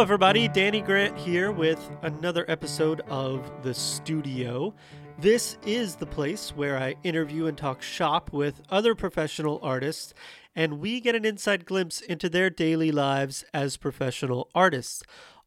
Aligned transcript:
Hello, 0.00 0.06
everybody. 0.06 0.48
Danny 0.48 0.80
Grant 0.80 1.14
here 1.18 1.52
with 1.52 1.90
another 2.00 2.46
episode 2.48 3.02
of 3.02 3.62
The 3.62 3.74
Studio. 3.74 4.72
This 5.18 5.58
is 5.66 5.94
the 5.94 6.06
place 6.06 6.56
where 6.56 6.78
I 6.78 6.96
interview 7.02 7.44
and 7.44 7.58
talk 7.58 7.82
shop 7.82 8.32
with 8.32 8.62
other 8.70 8.94
professional 8.94 9.60
artists, 9.62 10.14
and 10.56 10.80
we 10.80 11.02
get 11.02 11.14
an 11.14 11.26
inside 11.26 11.66
glimpse 11.66 12.00
into 12.00 12.30
their 12.30 12.48
daily 12.48 12.90
lives 12.90 13.44
as 13.52 13.76
professional 13.76 14.48
artists. 14.54 15.02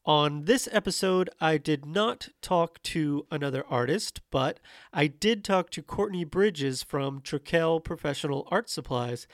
On 0.06 0.46
this 0.46 0.70
episode, 0.72 1.32
I 1.42 1.58
did 1.58 1.88
not 1.88 2.30
talk 2.44 2.80
to 2.84 3.26
another 3.32 3.66
artist, 3.68 4.22
but 4.30 4.60
I 4.94 5.08
did 5.08 5.44
talk 5.44 5.72
to 5.72 5.82
Courtney 5.82 6.26
Bridges 6.26 6.84
from 6.84 7.22
Trekell 7.22 7.84
Professional 7.84 8.48
Art 8.52 8.70
Supplies. 8.70 9.26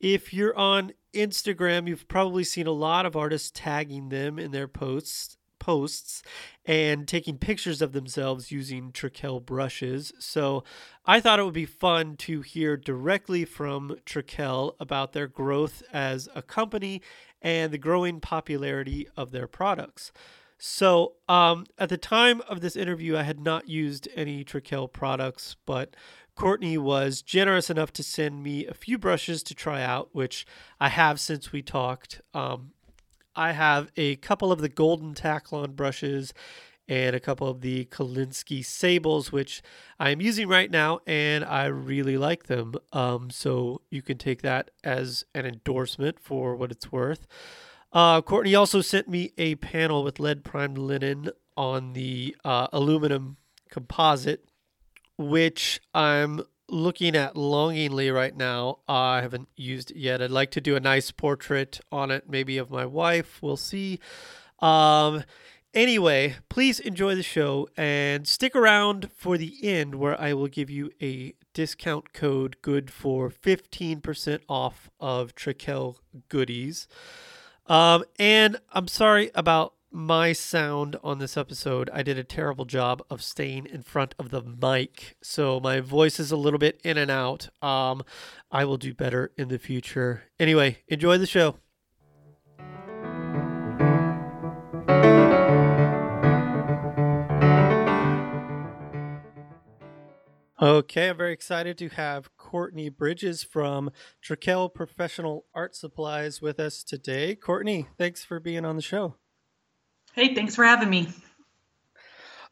If 0.00 0.32
you're 0.32 0.56
on 0.56 0.92
Instagram, 1.14 1.88
you've 1.88 2.08
probably 2.08 2.44
seen 2.44 2.66
a 2.66 2.72
lot 2.72 3.06
of 3.06 3.16
artists 3.16 3.50
tagging 3.52 4.08
them 4.08 4.38
in 4.38 4.50
their 4.50 4.68
posts 4.68 5.36
posts 5.64 6.22
and 6.66 7.08
taking 7.08 7.38
pictures 7.38 7.80
of 7.80 7.92
themselves 7.92 8.52
using 8.52 8.92
Trekell 8.92 9.40
brushes. 9.40 10.12
So 10.18 10.62
I 11.06 11.20
thought 11.20 11.38
it 11.38 11.44
would 11.44 11.54
be 11.54 11.64
fun 11.64 12.16
to 12.18 12.42
hear 12.42 12.76
directly 12.76 13.46
from 13.46 13.96
Trekell 14.04 14.74
about 14.78 15.14
their 15.14 15.26
growth 15.26 15.82
as 15.90 16.28
a 16.34 16.42
company 16.42 17.00
and 17.40 17.72
the 17.72 17.78
growing 17.78 18.20
popularity 18.20 19.08
of 19.16 19.30
their 19.30 19.46
products. 19.46 20.12
So, 20.58 21.14
um, 21.28 21.66
at 21.78 21.88
the 21.88 21.98
time 21.98 22.40
of 22.48 22.60
this 22.60 22.76
interview, 22.76 23.16
I 23.16 23.22
had 23.22 23.40
not 23.40 23.68
used 23.68 24.08
any 24.14 24.44
Trekell 24.44 24.92
products, 24.92 25.56
but 25.66 25.94
Courtney 26.34 26.78
was 26.78 27.22
generous 27.22 27.70
enough 27.70 27.92
to 27.94 28.02
send 28.02 28.42
me 28.42 28.66
a 28.66 28.74
few 28.74 28.98
brushes 28.98 29.42
to 29.44 29.54
try 29.54 29.82
out, 29.82 30.10
which 30.12 30.46
I 30.80 30.88
have 30.88 31.20
since 31.20 31.52
we 31.52 31.62
talked. 31.62 32.20
Um, 32.32 32.72
I 33.36 33.52
have 33.52 33.90
a 33.96 34.16
couple 34.16 34.52
of 34.52 34.60
the 34.60 34.68
Golden 34.68 35.14
Taklon 35.14 35.74
brushes 35.74 36.32
and 36.86 37.16
a 37.16 37.20
couple 37.20 37.48
of 37.48 37.62
the 37.62 37.86
Kolinsky 37.86 38.64
Sables, 38.64 39.32
which 39.32 39.62
I 39.98 40.10
am 40.10 40.20
using 40.20 40.48
right 40.48 40.70
now, 40.70 41.00
and 41.06 41.44
I 41.44 41.66
really 41.66 42.18
like 42.18 42.44
them. 42.44 42.74
Um, 42.92 43.30
so 43.30 43.80
you 43.90 44.02
can 44.02 44.18
take 44.18 44.42
that 44.42 44.70
as 44.82 45.24
an 45.34 45.46
endorsement 45.46 46.20
for 46.20 46.54
what 46.54 46.70
it's 46.70 46.92
worth. 46.92 47.26
Uh, 47.94 48.20
Courtney 48.20 48.54
also 48.54 48.82
sent 48.82 49.08
me 49.08 49.32
a 49.38 49.54
panel 49.54 50.04
with 50.04 50.20
lead 50.20 50.44
primed 50.44 50.76
linen 50.76 51.30
on 51.56 51.94
the 51.94 52.36
uh, 52.44 52.66
aluminum 52.72 53.36
composite 53.70 54.44
which 55.16 55.80
I'm 55.94 56.42
looking 56.68 57.14
at 57.14 57.36
longingly 57.36 58.10
right 58.10 58.36
now. 58.36 58.78
Uh, 58.88 58.92
I 58.92 59.20
haven't 59.20 59.48
used 59.56 59.90
it 59.90 59.96
yet. 59.96 60.22
I'd 60.22 60.30
like 60.30 60.50
to 60.52 60.60
do 60.60 60.76
a 60.76 60.80
nice 60.80 61.10
portrait 61.10 61.80
on 61.92 62.10
it, 62.10 62.28
maybe 62.28 62.58
of 62.58 62.70
my 62.70 62.86
wife. 62.86 63.40
We'll 63.42 63.56
see. 63.56 64.00
Um, 64.60 65.24
anyway, 65.72 66.36
please 66.48 66.80
enjoy 66.80 67.14
the 67.14 67.22
show 67.22 67.68
and 67.76 68.26
stick 68.26 68.56
around 68.56 69.10
for 69.14 69.36
the 69.38 69.56
end 69.62 69.96
where 69.96 70.20
I 70.20 70.32
will 70.32 70.48
give 70.48 70.70
you 70.70 70.90
a 71.00 71.34
discount 71.52 72.12
code 72.12 72.56
good 72.62 72.90
for 72.90 73.30
15% 73.30 74.40
off 74.48 74.90
of 74.98 75.34
Trekell 75.34 75.96
goodies. 76.28 76.88
Um, 77.66 78.04
and 78.18 78.58
I'm 78.72 78.88
sorry 78.88 79.30
about 79.34 79.74
my 79.94 80.32
sound 80.32 80.96
on 81.04 81.20
this 81.20 81.36
episode, 81.36 81.88
I 81.92 82.02
did 82.02 82.18
a 82.18 82.24
terrible 82.24 82.64
job 82.64 83.02
of 83.08 83.22
staying 83.22 83.66
in 83.66 83.82
front 83.82 84.14
of 84.18 84.30
the 84.30 84.42
mic. 84.42 85.16
So 85.22 85.60
my 85.60 85.78
voice 85.78 86.18
is 86.18 86.32
a 86.32 86.36
little 86.36 86.58
bit 86.58 86.80
in 86.82 86.98
and 86.98 87.12
out. 87.12 87.48
Um, 87.62 88.02
I 88.50 88.64
will 88.64 88.76
do 88.76 88.92
better 88.92 89.30
in 89.38 89.48
the 89.48 89.58
future. 89.58 90.24
Anyway, 90.40 90.78
enjoy 90.88 91.18
the 91.18 91.26
show. 91.26 91.58
Okay, 100.60 101.10
I'm 101.10 101.16
very 101.16 101.32
excited 101.32 101.78
to 101.78 101.88
have 101.90 102.33
Courtney 102.54 102.88
Bridges 102.88 103.42
from 103.42 103.90
Trekell 104.22 104.72
Professional 104.72 105.44
Art 105.56 105.74
Supplies 105.74 106.40
with 106.40 106.60
us 106.60 106.84
today. 106.84 107.34
Courtney, 107.34 107.88
thanks 107.98 108.24
for 108.24 108.38
being 108.38 108.64
on 108.64 108.76
the 108.76 108.80
show. 108.80 109.16
Hey, 110.12 110.36
thanks 110.36 110.54
for 110.54 110.62
having 110.64 110.88
me. 110.88 111.08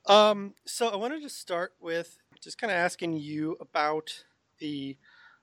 Um, 0.06 0.54
so 0.66 0.88
I 0.88 0.96
wanted 0.96 1.22
to 1.22 1.28
start 1.28 1.74
with 1.80 2.18
just 2.42 2.58
kind 2.58 2.72
of 2.72 2.78
asking 2.78 3.12
you 3.12 3.56
about 3.60 4.24
the 4.58 4.96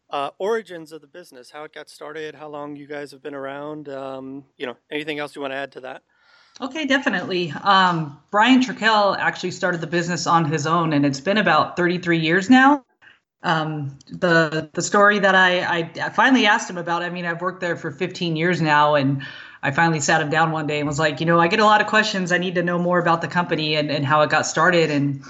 uh, 0.10 0.32
origins 0.40 0.92
of 0.92 1.00
the 1.00 1.08
business, 1.08 1.52
how 1.52 1.64
it 1.64 1.74
got 1.74 1.90
started, 1.90 2.36
how 2.36 2.50
long 2.50 2.76
you 2.76 2.86
guys 2.86 3.12
have 3.12 3.24
been 3.24 3.36
around. 3.36 3.88
Um, 3.88 4.44
you 4.58 4.66
know, 4.66 4.76
anything 4.92 5.20
else 5.20 5.38
you 5.38 5.42
want 5.42 5.54
to 5.54 5.58
add 5.58 5.72
to 5.72 5.80
that? 5.80 6.04
Okay, 6.60 6.86
definitely. 6.86 7.54
Um, 7.64 8.20
Brian 8.30 8.60
Trekell 8.60 9.18
actually 9.18 9.52
started 9.52 9.80
the 9.80 9.88
business 9.88 10.28
on 10.28 10.52
his 10.52 10.68
own, 10.68 10.92
and 10.92 11.06
it's 11.06 11.22
been 11.22 11.38
about 11.38 11.78
33 11.78 12.20
years 12.20 12.50
now. 12.50 12.84
Um, 13.42 13.98
the 14.10 14.70
the 14.74 14.82
story 14.82 15.20
that 15.20 15.34
I, 15.34 15.90
I, 15.96 16.10
finally 16.10 16.46
asked 16.46 16.70
him 16.70 16.78
about. 16.78 17.04
I 17.04 17.10
mean, 17.10 17.26
I've 17.26 17.42
worked 17.42 17.62
there 17.62 17.78
for 17.78 17.90
15 17.90 18.36
years 18.36 18.62
now, 18.62 18.96
and 18.96 19.24
I 19.62 19.72
finally 19.72 20.00
sat 20.00 20.22
him 20.22 20.30
down 20.30 20.52
one 20.52 20.68
day 20.68 20.80
and 20.80 20.88
was 20.88 21.00
like, 21.00 21.20
you 21.20 21.26
know, 21.26 21.40
I 21.40 21.48
get 21.48 21.60
a 21.60 21.66
lot 21.66 21.82
of 21.82 21.88
questions. 21.88 22.32
I 22.32 22.38
need 22.38 22.56
to 22.56 22.64
know 22.64 22.78
more 22.78 23.00
about 23.00 23.22
the 23.22 23.28
company 23.28 23.76
and, 23.76 23.92
and 23.92 24.06
how 24.06 24.22
it 24.22 24.30
got 24.30 24.46
started. 24.46 24.90
And 24.90 25.24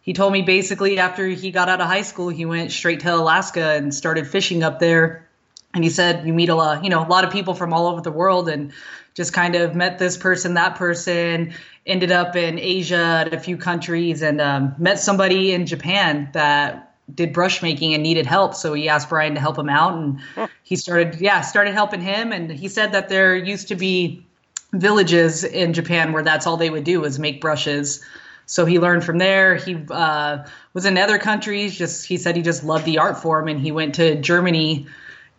he 0.00 0.12
told 0.12 0.32
me 0.32 0.42
basically 0.42 0.98
after 0.98 1.26
he 1.26 1.50
got 1.50 1.68
out 1.68 1.80
of 1.80 1.86
high 1.86 2.02
school, 2.02 2.28
he 2.28 2.44
went 2.44 2.72
straight 2.72 3.00
to 3.00 3.14
Alaska 3.14 3.74
and 3.74 3.94
started 3.94 4.26
fishing 4.26 4.62
up 4.62 4.80
there. 4.80 5.28
And 5.74 5.84
he 5.84 5.90
said, 5.90 6.26
you 6.26 6.32
meet 6.32 6.48
a 6.48 6.54
lot, 6.54 6.84
you 6.84 6.90
know, 6.90 7.04
a 7.04 7.08
lot 7.08 7.24
of 7.24 7.30
people 7.30 7.54
from 7.54 7.72
all 7.72 7.86
over 7.88 8.00
the 8.00 8.10
world 8.10 8.48
and 8.48 8.72
just 9.14 9.32
kind 9.32 9.54
of 9.54 9.74
met 9.74 9.98
this 9.98 10.16
person, 10.16 10.54
that 10.54 10.76
person, 10.76 11.54
ended 11.84 12.10
up 12.10 12.34
in 12.34 12.58
Asia 12.58 13.24
at 13.26 13.34
a 13.34 13.38
few 13.38 13.56
countries 13.56 14.22
and 14.22 14.40
um, 14.40 14.74
met 14.78 14.98
somebody 14.98 15.52
in 15.52 15.66
Japan 15.66 16.30
that 16.32 16.85
did 17.14 17.32
brush 17.32 17.62
making 17.62 17.94
and 17.94 18.02
needed 18.02 18.26
help 18.26 18.54
so 18.54 18.72
he 18.74 18.88
asked 18.88 19.08
brian 19.08 19.34
to 19.34 19.40
help 19.40 19.56
him 19.56 19.68
out 19.68 19.94
and 19.94 20.20
he 20.62 20.74
started 20.74 21.20
yeah 21.20 21.40
started 21.40 21.72
helping 21.72 22.00
him 22.00 22.32
and 22.32 22.50
he 22.50 22.68
said 22.68 22.92
that 22.92 23.08
there 23.08 23.36
used 23.36 23.68
to 23.68 23.76
be 23.76 24.26
villages 24.72 25.44
in 25.44 25.72
japan 25.72 26.12
where 26.12 26.22
that's 26.22 26.46
all 26.46 26.56
they 26.56 26.70
would 26.70 26.84
do 26.84 27.00
was 27.00 27.18
make 27.18 27.40
brushes. 27.40 28.04
So 28.48 28.64
he 28.64 28.78
learned 28.78 29.04
from 29.04 29.18
there. 29.18 29.56
He 29.56 29.76
uh, 29.90 30.46
was 30.72 30.86
in 30.86 30.96
other 30.96 31.18
countries 31.18 31.76
just 31.76 32.06
he 32.06 32.16
said 32.16 32.36
he 32.36 32.42
just 32.42 32.62
loved 32.62 32.84
the 32.84 32.98
art 32.98 33.18
form 33.18 33.48
and 33.48 33.60
he 33.60 33.72
went 33.72 33.96
to 33.96 34.20
germany 34.20 34.86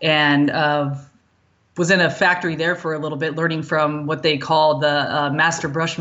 and 0.02 0.50
uh, 0.50 0.96
was 1.78 1.90
in 1.92 2.02
a 2.02 2.10
factory 2.10 2.56
there 2.56 2.76
for 2.76 2.94
a 2.94 3.00
little 3.00 3.18
bit 3.18 3.36
learning 3.36 3.64
from 3.64 4.08
what 4.08 4.24
they 4.24 4.38
call 4.38 4.80
the 4.80 4.90
uh, 4.90 5.30
master 5.30 5.68
brush 5.68 5.98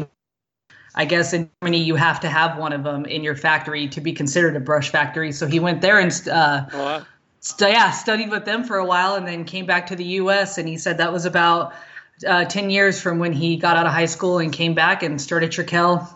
I 0.97 1.05
guess 1.05 1.33
in 1.33 1.51
Germany 1.61 1.83
you 1.83 1.95
have 1.95 2.21
to 2.21 2.29
have 2.29 2.57
one 2.57 2.73
of 2.73 2.83
them 2.83 3.05
in 3.05 3.23
your 3.23 3.37
factory 3.37 3.87
to 3.89 4.01
be 4.01 4.13
considered 4.13 4.57
a 4.57 4.61
brush 4.61 4.91
factory. 4.91 5.31
So 5.33 5.47
he 5.47 5.61
went 5.61 5.83
there 5.83 5.99
and 5.99 6.11
uh, 6.29 6.67
oh, 6.73 6.85
wow. 6.85 7.07
st- 7.41 7.73
yeah 7.73 7.91
studied 7.91 8.31
with 8.31 8.47
them 8.47 8.65
for 8.65 8.79
a 8.79 8.85
while, 8.85 9.15
and 9.15 9.27
then 9.27 9.45
came 9.45 9.67
back 9.67 9.89
to 9.89 9.97
the 9.97 10.05
U.S. 10.05 10.57
And 10.57 10.67
he 10.67 10.79
said 10.79 10.99
that 10.99 11.13
was 11.13 11.27
about 11.27 11.75
uh, 12.27 12.47
ten 12.47 12.71
years 12.71 13.01
from 13.01 13.19
when 13.19 13.33
he 13.33 13.57
got 13.57 13.77
out 13.77 13.87
of 13.87 13.93
high 13.93 14.07
school 14.07 14.39
and 14.39 14.53
came 14.53 14.75
back 14.75 15.03
and 15.03 15.21
started 15.21 15.51
Trekell 15.51 16.09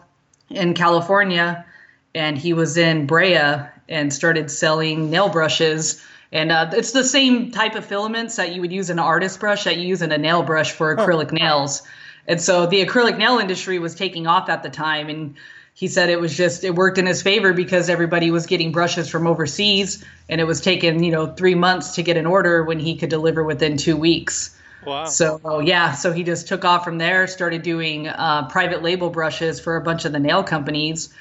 in 0.49 0.75
California. 0.75 1.67
And 2.15 2.37
he 2.37 2.55
was 2.55 2.77
in 2.77 3.07
Brea 3.07 3.69
and 3.89 4.13
started 4.13 4.51
selling 4.51 5.11
nail 5.11 5.29
brushes. 5.29 6.03
And 6.33 6.51
uh, 6.51 6.71
it's 6.73 6.93
the 6.93 7.05
same 7.05 7.51
type 7.51 7.75
of 7.75 7.85
filaments 7.85 8.37
that 8.37 8.53
you 8.53 8.61
would 8.61 8.73
use 8.73 8.89
in 8.89 8.99
an 8.99 9.05
artist 9.05 9.41
brush 9.41 9.65
that 9.65 9.77
you 9.77 9.87
use 9.87 10.01
in 10.01 10.11
a 10.11 10.19
nail 10.19 10.43
brush 10.43 10.73
for 10.73 10.97
acrylic 10.97 11.33
nails. 11.33 11.83
And 12.27 12.41
so 12.41 12.67
the 12.67 12.85
acrylic 12.85 13.19
nail 13.19 13.39
industry 13.39 13.79
was 13.79 13.95
taking 13.95 14.27
off 14.27 14.49
at 14.49 14.63
the 14.63 14.71
time. 14.71 15.09
And 15.09 15.37
he 15.75 15.89
said 15.89 16.11
it 16.11 16.21
was 16.21 16.37
just, 16.37 16.65
it 16.65 16.75
worked 16.75 16.99
in 16.99 17.07
his 17.07 17.23
favor 17.23 17.53
because 17.53 17.89
everybody 17.89 18.31
was 18.31 18.47
getting 18.47 18.73
brushes 18.73 19.09
from 19.09 19.27
overseas 19.27 20.05
and 20.29 20.41
it 20.41 20.45
was 20.45 20.61
taking, 20.61 21.03
you 21.03 21.11
know, 21.11 21.33
three 21.33 21.55
months 21.55 21.95
to 21.95 22.03
get 22.03 22.17
an 22.17 22.27
order 22.27 22.65
when 22.65 22.79
he 22.79 22.97
could 22.97 23.11
deliver 23.11 23.43
within 23.43 23.77
two 23.77 23.97
weeks. 23.97 24.57
Wow. 24.87 25.05
So 25.05 25.61
yeah, 25.61 25.93
so 25.93 26.13
he 26.13 26.23
just 26.23 26.49
took 26.49 26.65
off 26.65 26.85
from 26.85 26.99
there, 26.99 27.27
started 27.27 27.63
doing 27.63 28.09
uh, 28.09 28.49
private 28.49 28.83
label 28.83 29.11
brushes 29.11 29.61
for 29.61 29.77
a 29.77 29.81
bunch 29.81 30.05
of 30.05 30.13
the 30.13 30.21
nail 30.21 30.43
companies. 30.43 31.13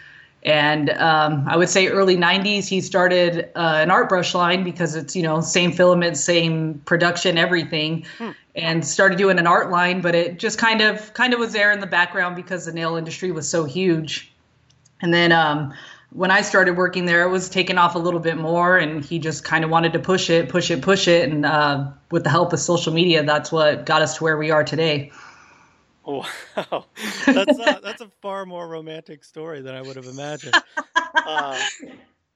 And 0.44 0.90
um, 0.92 1.44
I 1.50 1.58
would 1.58 1.68
say 1.68 1.88
early 1.88 2.16
90s, 2.16 2.66
he 2.66 2.80
started 2.80 3.50
uh, 3.56 3.80
an 3.82 3.92
art 3.92 4.08
brush 4.08 4.34
line 4.34 4.64
because 4.64 4.96
it's, 4.96 5.14
you 5.14 5.24
know, 5.24 5.42
same 5.42 5.74
filament, 5.74 6.16
same 6.16 6.82
production, 6.86 7.38
everything. 7.38 8.06
Hmm 8.18 8.32
and 8.62 8.86
started 8.86 9.18
doing 9.18 9.40
an 9.40 9.48
art 9.48 9.72
line, 9.72 10.02
but 10.02 10.16
it 10.16 10.40
just 10.40 10.58
kind 10.58 10.82
of 10.82 11.14
kind 11.14 11.34
of 11.34 11.40
was 11.40 11.54
there 11.54 11.72
in 11.72 11.80
the 11.80 11.88
background 11.88 12.36
because 12.36 12.66
the 12.66 12.74
nail 12.74 12.96
industry 12.96 13.32
was 13.32 13.48
so 13.48 13.64
huge. 13.64 14.32
And 15.02 15.14
then 15.14 15.32
um, 15.32 15.74
when 16.12 16.32
I 16.32 16.42
started 16.42 16.76
working 16.76 17.06
there, 17.06 17.24
it 17.24 17.30
was 17.30 17.50
taking 17.50 17.78
off 17.78 17.96
a 17.96 18.00
little 18.00 18.20
bit 18.20 18.38
more, 18.38 18.78
and 18.78 19.04
he 19.04 19.20
just 19.20 19.44
kind 19.44 19.64
of 19.64 19.70
wanted 19.70 19.94
to 19.94 20.00
push 20.00 20.30
it, 20.30 20.50
push 20.50 20.72
it, 20.72 20.82
push 20.82 21.08
it. 21.08 21.30
And 21.30 21.46
uh, 21.46 21.92
with 22.12 22.24
the 22.24 22.30
help 22.30 22.52
of 22.54 22.60
social 22.60 22.94
media, 22.94 23.24
that's 23.24 23.52
what 23.52 23.86
got 23.86 24.02
us 24.02 24.18
to 24.18 24.24
where 24.24 24.38
we 24.38 24.52
are 24.52 24.64
today. 24.64 25.12
Wow, 26.06 26.86
that's 27.28 27.60
a, 27.60 27.80
that's 27.84 28.02
a 28.02 28.10
far 28.20 28.44
more 28.44 28.68
romantic 28.68 29.24
story 29.24 29.62
than 29.62 29.76
I 29.76 29.82
would 29.84 29.96
have 29.96 30.08
imagined. 30.08 30.56
Uh, 31.16 31.60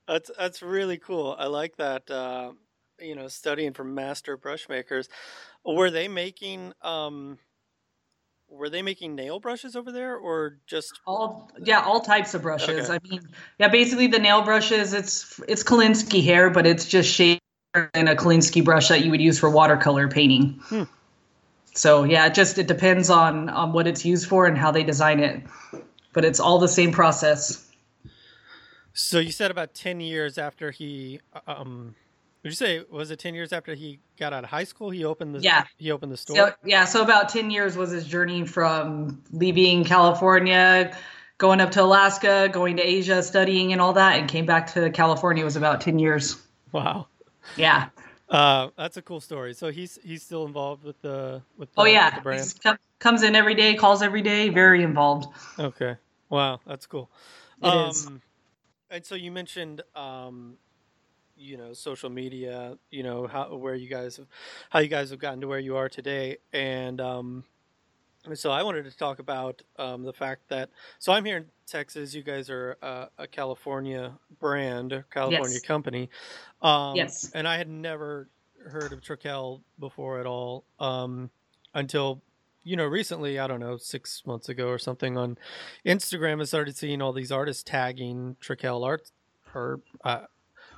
that's 0.08 0.30
that's 0.38 0.62
really 0.62 0.98
cool. 0.98 1.36
I 1.40 1.48
like 1.48 1.76
that. 1.78 2.10
Uh, 2.12 2.52
you 3.00 3.16
know, 3.16 3.28
studying 3.28 3.74
from 3.74 3.96
master 3.96 4.38
brush 4.38 4.70
makers. 4.70 5.10
Were 5.66 5.90
they 5.90 6.08
making 6.08 6.74
um 6.82 7.38
were 8.54 8.70
they 8.70 8.82
making 8.82 9.16
nail 9.16 9.40
brushes 9.40 9.76
over 9.76 9.92
there 9.92 10.16
or 10.16 10.58
just 10.68 11.00
all 11.08 11.50
yeah 11.64 11.82
all 11.82 12.00
types 12.00 12.34
of 12.34 12.42
brushes 12.42 12.90
okay. 12.90 12.94
i 12.94 13.10
mean 13.10 13.22
yeah 13.58 13.68
basically 13.68 14.08
the 14.08 14.20
nail 14.20 14.44
brushes 14.44 14.94
it's 14.94 15.40
it's 15.48 15.64
Kolinsky 15.64 16.24
hair 16.24 16.50
but 16.50 16.68
it's 16.68 16.86
just 16.86 17.10
shaped 17.10 17.42
in 17.96 18.08
a 18.08 18.16
Kolinsky 18.16 18.64
brush 18.64 18.90
that 18.90 19.04
you 19.04 19.12
would 19.12 19.22
use 19.22 19.40
for 19.40 19.50
watercolor 19.50 20.08
painting 20.08 20.60
hmm. 20.66 20.84
so 21.74 22.04
yeah 22.04 22.28
it 22.28 22.36
just 22.36 22.58
it 22.58 22.68
depends 22.68 23.10
on 23.10 23.50
on 23.50 23.74
what 23.74 23.88
it's 23.88 24.06
used 24.06 24.28
for 24.28 24.46
and 24.46 24.58
how 24.58 24.72
they 24.72 24.84
design 24.84 25.20
it 25.20 25.42
but 26.14 26.24
it's 26.24 26.40
all 26.40 26.60
the 26.60 26.68
same 26.68 26.92
process 26.92 27.72
so 28.94 29.18
you 29.18 29.32
said 29.32 29.50
about 29.50 29.74
10 29.74 30.00
years 30.00 30.38
after 30.38 30.70
he 30.70 31.20
um 31.48 31.96
would 32.44 32.52
you 32.52 32.56
say 32.56 32.84
was 32.90 33.10
it 33.10 33.20
ten 33.20 33.34
years 33.34 33.54
after 33.54 33.74
he 33.74 34.00
got 34.20 34.34
out 34.34 34.44
of 34.44 34.50
high 34.50 34.66
school? 34.66 34.90
He 34.90 35.06
opened 35.06 35.36
the 35.36 35.40
yeah. 35.40 35.64
He 35.78 35.92
opened 35.92 36.12
the 36.12 36.18
store. 36.18 36.36
So, 36.36 36.54
yeah, 36.66 36.84
so 36.84 37.02
about 37.02 37.30
ten 37.30 37.50
years 37.50 37.78
was 37.78 37.92
his 37.92 38.06
journey 38.06 38.46
from 38.46 39.24
leaving 39.32 39.86
California, 39.86 40.96
going 41.38 41.62
up 41.62 41.72
to 41.72 41.84
Alaska, 41.84 42.50
going 42.52 42.78
to 42.78 42.84
Asia, 42.84 43.24
studying 43.24 43.72
and 43.72 43.82
all 43.82 43.94
that, 43.94 44.20
and 44.20 44.28
came 44.28 44.46
back 44.46 44.74
to 44.74 44.90
California. 44.90 45.42
It 45.42 45.46
was 45.46 45.56
about 45.56 45.80
ten 45.80 46.00
years. 46.00 46.36
Wow. 46.72 47.08
Yeah. 47.58 47.90
Uh, 48.30 48.70
that's 48.76 48.98
a 48.98 49.02
cool 49.02 49.20
story. 49.20 49.54
So 49.54 49.70
he's 49.70 50.00
he's 50.02 50.24
still 50.24 50.48
involved 50.48 50.84
with 50.84 51.00
the 51.04 51.44
with 51.56 51.72
the, 51.76 51.82
oh 51.82 51.86
yeah, 51.86 52.16
the 52.16 52.22
brand. 52.22 52.52
Com- 52.64 52.80
comes 52.98 53.22
in 53.22 53.36
every 53.36 53.54
day, 53.54 53.76
calls 53.76 54.02
every 54.02 54.24
day, 54.24 54.50
very 54.50 54.82
involved. 54.82 55.28
Okay. 55.60 55.98
Wow, 56.30 56.60
that's 56.66 56.88
cool. 56.88 57.12
It 57.62 57.68
um, 57.68 57.90
is. 57.92 58.10
And 58.90 59.06
so 59.06 59.14
you 59.14 59.30
mentioned 59.30 59.84
um, 59.96 60.58
you 61.36 61.58
know 61.58 61.74
social 61.74 62.10
media 62.10 62.78
you 62.92 63.04
know 63.04 63.28
how 63.28 63.56
where 63.56 63.76
you 63.76 63.90
guys 63.90 64.18
have, 64.18 64.28
how 64.70 64.80
you 64.80 64.88
guys 64.88 65.10
have 65.10 65.20
gotten 65.20 65.42
to 65.42 65.48
where 65.48 65.60
you 65.60 65.76
are 65.76 65.90
today 65.90 66.38
and 66.52 67.02
um 67.02 67.44
so 68.36 68.52
I 68.52 68.64
wanted 68.64 68.86
to 68.86 68.98
talk 68.98 69.20
about 69.20 69.62
um, 69.78 70.04
the 70.04 70.14
fact 70.14 70.48
that 70.48 70.70
so 70.98 71.12
I'm 71.12 71.26
here 71.26 71.38
in 71.38 71.46
Texas. 71.68 72.14
You 72.14 72.24
guys 72.24 72.50
are 72.50 72.78
a, 72.82 73.10
a 73.18 73.28
California 73.28 74.14
brand, 74.40 75.04
California 75.12 75.56
yes. 75.56 75.62
company. 75.62 76.10
Um, 76.62 76.96
yes. 76.96 77.30
And 77.34 77.48
I 77.48 77.58
had 77.58 77.68
never 77.68 78.30
heard 78.66 78.94
of 78.94 79.02
Trekell 79.02 79.62
before 79.78 80.22
at 80.22 80.26
all 80.26 80.64
um, 80.80 81.30
until 81.74 82.22
you 82.64 82.78
know 82.78 82.86
recently. 82.86 83.40
I 83.40 83.48
don't 83.48 83.60
know 83.60 83.78
six 83.78 84.24
months 84.26 84.48
ago 84.48 84.70
or 84.70 84.78
something 84.78 85.18
on 85.18 85.38
Instagram. 85.86 86.42
I 86.42 86.46
started 86.46 86.78
seeing 86.78 87.02
all 87.02 87.12
these 87.12 87.32
artists 87.32 87.64
tagging 87.64 88.38
Trekell 88.42 88.86
art 88.86 89.12
or 89.54 89.82
uh, 90.06 90.22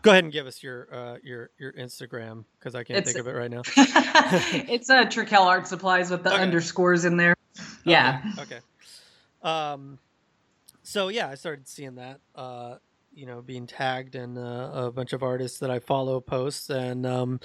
Go 0.01 0.12
ahead 0.12 0.24
and 0.24 0.33
give 0.33 0.47
us 0.47 0.62
your 0.62 0.88
uh, 0.94 1.18
your 1.24 1.50
your 1.57 1.74
Instagram 1.74 2.45
because 2.59 2.75
I 2.75 2.83
can't 2.83 3.00
it's, 3.00 3.12
think 3.12 3.19
of 3.19 3.27
it 3.27 3.38
right 3.38 3.50
now. 3.50 3.62
it's 3.75 4.89
a 4.89 4.97
uh, 4.97 5.06
Trekell 5.06 5.45
Art 5.45 5.68
Supplies 5.68 6.09
with 6.12 6.24
the 6.24 6.33
okay. 6.33 6.42
underscores 6.42 7.06
in 7.06 7.18
there. 7.18 7.36
Yeah. 7.83 8.21
Okay. 8.39 8.42
okay. 8.42 8.59
Um, 9.42 10.00
so 10.83 11.07
yeah, 11.07 11.30
I 11.30 11.36
started 11.36 11.68
seeing 11.68 11.95
that. 11.95 12.19
Uh, 12.36 12.75
you 13.13 13.25
know, 13.25 13.42
being 13.42 13.65
tagged 13.65 14.13
and 14.15 14.38
uh, 14.38 14.71
a 14.74 14.92
bunch 14.92 15.13
of 15.13 15.24
artists 15.24 15.59
that 15.59 15.71
I 15.71 15.80
follow 15.80 16.19
posts, 16.19 16.69
and 16.69 17.06
um, 17.06 17.39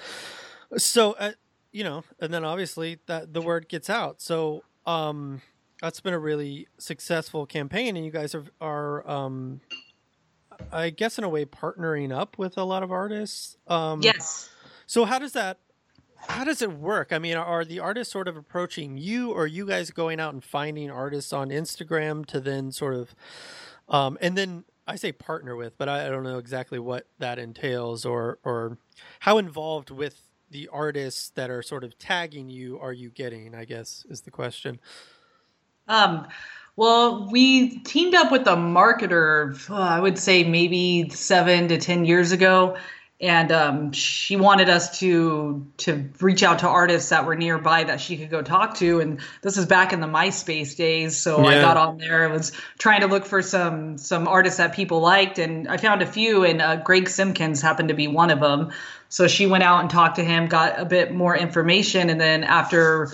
so 0.76 1.12
uh, 1.12 1.32
you 1.73 1.85
know, 1.85 2.05
and 2.20 2.35
then 2.35 2.44
obviously 2.44 2.99
that 3.06 3.32
the 3.32 3.41
word 3.41 3.69
gets 3.69 3.88
out. 3.88 4.20
So 4.20 4.64
um, 4.85 5.43
that's 5.81 6.00
been 6.00 6.12
a 6.12 6.19
really 6.19 6.67
successful 6.79 7.47
campaign, 7.47 7.97
and 7.97 8.05
you 8.05 8.11
guys 8.11 8.35
are 8.35 8.44
are 8.61 9.08
um, 9.08 9.61
I 10.73 10.91
guess 10.91 11.19
in 11.19 11.25
a 11.25 11.29
way 11.29 11.45
partnering 11.45 12.12
up 12.12 12.39
with 12.39 12.57
a 12.57 12.65
lot 12.65 12.83
of 12.83 12.93
artists. 12.93 13.57
Um, 13.67 14.03
yes. 14.03 14.49
So 14.87 15.05
how 15.05 15.19
does 15.19 15.33
that 15.33 15.59
how 16.29 16.45
does 16.45 16.62
it 16.62 16.73
work? 16.73 17.12
I 17.12 17.19
mean, 17.19 17.37
are 17.37 17.65
the 17.65 17.81
artists 17.81 18.12
sort 18.12 18.29
of 18.29 18.37
approaching 18.37 18.97
you, 18.97 19.33
or 19.33 19.47
you 19.47 19.67
guys 19.67 19.91
going 19.91 20.21
out 20.21 20.35
and 20.35 20.45
finding 20.45 20.91
artists 20.91 21.33
on 21.33 21.49
Instagram 21.49 22.27
to 22.27 22.41
then 22.41 22.73
sort 22.73 22.95
of, 22.95 23.15
um, 23.89 24.19
and 24.21 24.37
then 24.37 24.65
I 24.87 24.97
say 24.97 25.12
partner 25.12 25.57
with, 25.57 25.79
but 25.79 25.89
I, 25.89 26.07
I 26.07 26.11
don't 26.11 26.23
know 26.23 26.39
exactly 26.39 26.79
what 26.79 27.07
that 27.19 27.39
entails, 27.39 28.05
or 28.05 28.39
or 28.45 28.79
how 29.21 29.39
involved 29.39 29.91
with 29.91 30.23
the 30.51 30.69
artists 30.69 31.31
that 31.31 31.49
are 31.49 31.62
sort 31.62 31.85
of 31.85 31.99
tagging 31.99 32.51
you 32.51 32.79
are 32.81 32.93
you 32.93 33.11
getting? 33.11 33.55
I 33.55 33.65
guess 33.65 34.05
is 34.09 34.23
the 34.23 34.31
question. 34.31 34.81
Um, 35.89 36.29
well, 36.81 37.29
we 37.31 37.81
teamed 37.81 38.15
up 38.15 38.32
with 38.32 38.47
a 38.47 38.56
marketer, 38.56 39.55
oh, 39.69 39.75
I 39.75 40.00
would 40.00 40.19
say 40.19 40.44
maybe 40.44 41.11
seven 41.11 41.69
to 41.69 41.77
10 41.77 42.06
years 42.06 42.32
ago. 42.32 42.79
And 43.21 43.53
um, 43.53 43.93
she 43.93 44.37
wanted 44.37 44.71
us 44.71 44.99
to 45.00 45.67
to 45.77 46.09
reach 46.23 46.43
out 46.43 46.61
to 46.61 46.69
artists 46.69 47.11
that 47.11 47.27
were 47.27 47.37
nearby 47.37 47.85
that 47.85 48.00
she 48.00 48.17
could 48.17 48.31
go 48.31 48.41
talk 48.41 48.77
to. 48.77 49.00
And 49.00 49.21
this 49.43 49.59
is 49.59 49.67
back 49.67 49.93
in 49.93 50.00
the 50.00 50.06
MySpace 50.06 50.75
days, 50.75 51.19
so 51.19 51.43
yeah. 51.43 51.59
I 51.59 51.61
got 51.61 51.77
on 51.77 51.99
there. 51.99 52.27
I 52.27 52.32
was 52.32 52.53
trying 52.79 53.03
to 53.03 53.09
look 53.09 53.26
for 53.26 53.43
some 53.43 53.99
some 53.99 54.26
artists 54.26 54.56
that 54.56 54.73
people 54.73 55.00
liked, 55.00 55.38
and 55.38 55.69
I 55.69 55.76
found 55.76 56.00
a 56.00 56.06
few. 56.06 56.47
And 56.47 56.62
uh, 56.62 56.76
Greg 56.76 57.11
Simpkins 57.11 57.61
happened 57.61 57.91
to 57.91 57.94
be 57.94 58.09
one 58.09 58.31
of 58.31 58.41
them. 58.41 58.71
So 59.11 59.29
she 59.29 59.47
went 59.47 59.65
out 59.65 59.83
and 59.83 59.91
talked 59.91 60.17
to 60.17 60.25
him, 60.25 60.47
got 60.47 60.81
a 60.81 60.87
bit 60.87 61.12
more 61.12 61.37
information, 61.37 62.09
and 62.09 62.19
then 62.19 62.43
after 62.43 63.11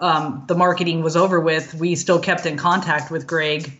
um, 0.00 0.44
the 0.46 0.54
marketing 0.54 1.02
was 1.02 1.16
over 1.16 1.38
with, 1.38 1.74
we 1.74 1.94
still 1.94 2.18
kept 2.18 2.46
in 2.46 2.56
contact 2.56 3.10
with 3.10 3.26
Greg, 3.26 3.78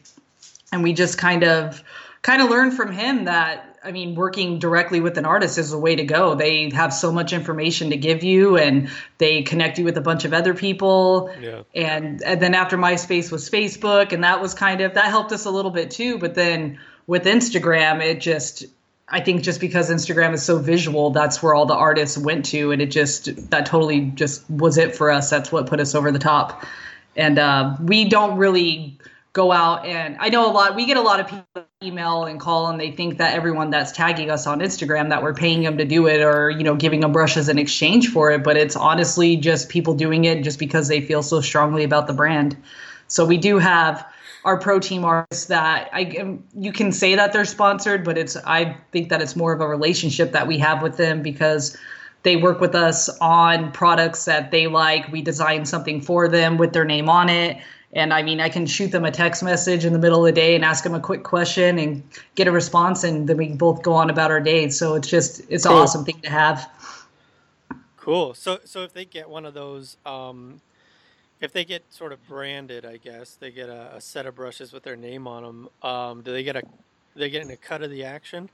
and 0.73 0.83
we 0.83 0.93
just 0.93 1.19
kind 1.19 1.45
of 1.45 1.83
kind 2.23 2.43
of 2.43 2.51
learned 2.51 2.75
from 2.75 2.93
him 2.93 3.25
that 3.25 3.71
I 3.83 3.93
mean, 3.93 4.15
working 4.15 4.59
directly 4.59 5.01
with 5.01 5.17
an 5.17 5.25
artist 5.25 5.57
is 5.57 5.71
the 5.71 5.79
way 5.79 5.97
to 5.97 6.05
go. 6.05 6.35
They 6.35 6.69
have 6.71 6.93
so 6.93 7.11
much 7.11 7.33
information 7.33 7.91
to 7.91 7.97
give 7.97 8.23
you, 8.23 8.59
and 8.59 8.91
they 9.19 9.43
connect 9.43 9.79
you 9.79 9.85
with 9.85 9.97
a 9.97 10.03
bunch 10.03 10.25
of 10.25 10.35
other 10.35 10.53
people. 10.53 11.33
Yeah. 11.41 11.63
And 11.75 12.23
and 12.23 12.43
then 12.43 12.55
after 12.55 12.77
MySpace 12.77 13.33
was 13.33 13.49
Facebook, 13.49 14.13
and 14.13 14.25
that 14.25 14.43
was 14.43 14.53
kind 14.53 14.83
of 14.83 14.95
that 14.95 15.07
helped 15.07 15.33
us 15.33 15.47
a 15.47 15.51
little 15.51 15.71
bit 15.71 15.91
too. 15.91 16.19
But 16.19 16.35
then 16.35 16.79
with 17.07 17.25
Instagram, 17.25 18.03
it 18.05 18.21
just 18.21 18.67
I 19.11 19.21
think 19.21 19.43
just 19.43 19.61
because 19.61 19.91
Instagram 19.91 20.35
is 20.35 20.43
so 20.43 20.59
visual, 20.59 21.11
that's 21.11 21.43
where 21.43 21.55
all 21.55 21.67
the 21.67 21.75
artists 21.75 22.17
went 22.17 22.45
to, 22.47 22.71
and 22.71 22.81
it 22.81 22.87
just 22.87 23.51
that 23.51 23.67
totally 23.67 24.03
just 24.03 24.49
was 24.49 24.79
it 24.79 24.95
for 24.95 25.11
us. 25.11 25.31
That's 25.31 25.51
what 25.51 25.67
put 25.67 25.81
us 25.81 25.95
over 25.95 26.13
the 26.13 26.19
top. 26.19 26.65
And 27.17 27.39
uh, 27.39 27.77
we 27.83 28.09
don't 28.09 28.39
really 28.39 28.99
go 29.33 29.53
out 29.53 29.87
and 29.87 30.17
I 30.19 30.29
know 30.29 30.51
a 30.51 30.53
lot. 30.53 30.75
We 30.75 30.87
get 30.87 30.97
a 30.97 31.03
lot 31.03 31.21
of 31.21 31.29
people 31.29 31.65
email 31.83 32.25
and 32.25 32.39
call, 32.39 32.69
and 32.69 32.79
they 32.79 32.91
think 32.91 33.19
that 33.19 33.35
everyone 33.35 33.71
that's 33.71 33.93
tagging 33.93 34.31
us 34.31 34.47
on 34.47 34.61
Instagram 34.61 35.09
that 35.09 35.23
we're 35.23 35.35
paying 35.35 35.63
them 35.63 35.79
to 35.79 35.85
do 35.85 36.07
it, 36.07 36.21
or 36.21 36.51
you 36.51 36.63
know, 36.63 36.77
giving 36.77 37.01
them 37.01 37.13
brushes 37.13 37.49
in 37.49 37.59
exchange 37.59 38.11
for 38.11 38.31
it. 38.31 38.45
But 38.45 38.57
it's 38.57 38.77
honestly 38.77 39.37
just 39.37 39.69
people 39.69 39.95
doing 39.95 40.25
it 40.25 40.45
just 40.45 40.59
because 40.59 40.89
they 40.89 41.01
feel 41.01 41.23
so 41.23 41.41
strongly 41.41 41.85
about 41.85 42.07
the 42.07 42.13
brand. 42.13 42.57
So 43.09 43.25
we 43.25 43.39
do 43.39 43.59
have 43.59 44.07
our 44.45 44.59
pro 44.59 44.79
team 44.79 45.05
artists 45.05 45.47
that 45.47 45.91
I 45.93 46.39
you 46.55 46.73
can 46.73 46.93
say 46.93 47.15
that 47.17 47.33
they're 47.33 47.45
sponsored, 47.45 48.05
but 48.05 48.17
it's 48.17 48.37
I 48.37 48.77
think 48.93 49.11
that 49.11 49.21
it's 49.21 49.37
more 49.37 49.53
of 49.53 49.61
a 49.61 49.69
relationship 49.69 50.33
that 50.33 50.47
we 50.47 50.59
have 50.59 50.83
with 50.83 50.97
them 50.97 51.23
because 51.23 51.77
they 52.23 52.37
work 52.37 52.61
with 52.61 52.75
us 52.75 53.09
on 53.21 53.73
products 53.73 54.25
that 54.27 54.51
they 54.51 54.67
like. 54.67 55.11
We 55.11 55.23
design 55.23 55.65
something 55.65 56.01
for 56.01 56.29
them 56.29 56.59
with 56.59 56.73
their 56.73 56.85
name 56.85 57.09
on 57.09 57.29
it. 57.29 57.59
And 57.93 58.15
I 58.15 58.23
mean, 58.23 58.41
I 58.41 58.49
can 58.49 58.67
shoot 58.67 58.93
them 58.93 59.05
a 59.05 59.11
text 59.11 59.43
message 59.43 59.85
in 59.85 59.93
the 59.93 59.99
middle 59.99 60.25
of 60.25 60.27
the 60.27 60.41
day 60.41 60.55
and 60.55 60.65
ask 60.65 60.85
them 60.85 60.95
a 60.95 61.01
quick 61.01 61.25
question 61.25 61.79
and 61.79 62.03
get 62.37 62.47
a 62.47 62.53
response, 62.53 63.03
and 63.03 63.29
then 63.29 63.37
we 63.37 63.49
both 63.49 63.83
go 63.83 63.95
on 63.95 64.11
about 64.11 64.31
our 64.31 64.41
day. 64.41 64.69
So 64.71 64.95
it's 64.95 65.09
just 65.09 65.43
it's 65.49 65.65
cool. 65.65 65.77
an 65.77 65.83
awesome 65.83 66.05
thing 66.05 66.21
to 66.21 66.31
have. 66.31 66.71
Cool. 67.97 68.35
So 68.35 68.61
so 68.65 68.85
if 68.85 68.93
they 68.93 69.05
get 69.05 69.29
one 69.29 69.45
of 69.45 69.55
those 69.55 69.97
um, 70.07 70.61
if 71.41 71.53
they 71.53 71.65
get 71.65 71.83
sort 71.91 72.13
of 72.13 72.27
branded, 72.29 72.85
I 72.85 72.99
guess 72.99 73.35
they 73.35 73.51
get 73.51 73.69
a, 73.69 73.97
a 73.97 74.01
set 74.01 74.27
of 74.27 74.35
brushes 74.35 74.73
with 74.73 74.83
their 74.83 74.97
name 74.97 75.27
on 75.27 75.43
them. 75.43 75.69
Um, 75.83 76.23
do 76.23 76.33
they 76.33 76.43
get 76.43 76.57
a 76.57 76.63
they 77.17 77.31
get 77.31 77.43
in 77.43 77.51
a 77.51 77.57
cut 77.57 77.83
of 77.83 77.91
the 77.91 78.05
action? 78.05 78.51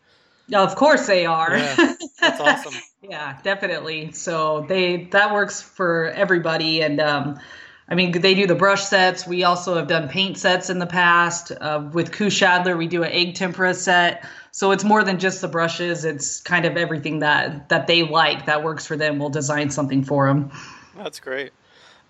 Yeah, 0.48 0.62
of 0.62 0.76
course 0.76 1.06
they 1.06 1.26
are. 1.26 1.56
Yeah, 1.56 1.94
that's 2.20 2.40
awesome. 2.40 2.74
yeah, 3.02 3.38
definitely. 3.42 4.12
So 4.12 4.64
they 4.68 5.04
that 5.06 5.32
works 5.32 5.60
for 5.60 6.10
everybody, 6.10 6.82
and 6.82 7.00
um, 7.00 7.40
I 7.88 7.96
mean 7.96 8.12
they 8.12 8.34
do 8.34 8.46
the 8.46 8.54
brush 8.54 8.84
sets. 8.84 9.26
We 9.26 9.42
also 9.42 9.74
have 9.74 9.88
done 9.88 10.08
paint 10.08 10.38
sets 10.38 10.70
in 10.70 10.78
the 10.78 10.86
past. 10.86 11.50
Uh, 11.60 11.90
with 11.92 12.12
Koo 12.12 12.26
Schadler, 12.26 12.78
we 12.78 12.86
do 12.86 13.02
an 13.02 13.10
egg 13.10 13.34
tempera 13.34 13.74
set. 13.74 14.24
So 14.52 14.70
it's 14.70 14.84
more 14.84 15.04
than 15.04 15.18
just 15.18 15.42
the 15.42 15.48
brushes. 15.48 16.06
It's 16.06 16.40
kind 16.40 16.64
of 16.64 16.76
everything 16.76 17.18
that 17.18 17.68
that 17.68 17.88
they 17.88 18.04
like 18.04 18.46
that 18.46 18.62
works 18.62 18.86
for 18.86 18.96
them. 18.96 19.18
We'll 19.18 19.30
design 19.30 19.70
something 19.70 20.04
for 20.04 20.28
them. 20.28 20.52
That's 20.96 21.20
great. 21.20 21.50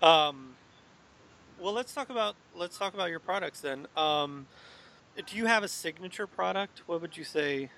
Um, 0.02 0.45
well, 1.66 1.74
let's 1.74 1.92
talk 1.92 2.10
about 2.10 2.36
let's 2.54 2.78
talk 2.78 2.94
about 2.94 3.10
your 3.10 3.18
products 3.18 3.60
then. 3.60 3.88
Um, 3.96 4.46
do 5.16 5.36
you 5.36 5.46
have 5.46 5.64
a 5.64 5.68
signature 5.68 6.28
product? 6.28 6.82
What 6.86 7.02
would 7.02 7.16
you 7.16 7.24
say? 7.24 7.70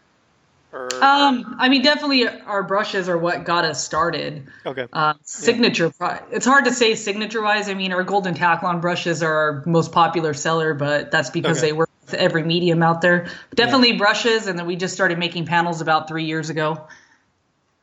Or, 0.71 0.90
um, 1.02 1.57
I 1.59 1.71
mean, 1.71 1.80
definitely 1.80 2.28
our 2.28 2.62
brushes 2.62 3.09
are 3.09 3.16
what 3.16 3.45
got 3.45 3.64
us 3.64 3.83
started. 3.83 4.47
Okay. 4.66 4.87
Uh, 4.92 5.14
signature, 5.23 5.87
yeah. 5.87 6.18
pro- 6.18 6.37
it's 6.37 6.45
hard 6.45 6.66
to 6.66 6.73
say 6.75 6.95
signature 6.97 7.40
wise. 7.40 7.71
I 7.71 7.75
mean, 7.75 7.95
our 7.95 8.04
golden 8.04 8.35
taklon 8.35 8.83
brushes 8.83 9.23
are 9.23 9.33
our 9.33 9.62
most 9.64 9.90
popular 9.90 10.35
seller, 10.35 10.75
but 10.75 11.11
that's 11.11 11.30
because 11.30 11.57
okay. 11.57 11.68
they 11.68 11.73
work 11.73 11.88
with 12.04 12.12
every 12.12 12.42
medium 12.42 12.83
out 12.83 13.00
there. 13.00 13.30
But 13.49 13.57
definitely 13.57 13.92
yeah. 13.92 13.99
brushes, 13.99 14.49
and 14.49 14.59
then 14.59 14.66
we 14.66 14.76
just 14.76 14.92
started 14.92 15.18
making 15.18 15.47
panels 15.47 15.80
about 15.80 16.09
three 16.09 16.25
years 16.25 16.50
ago. 16.50 16.87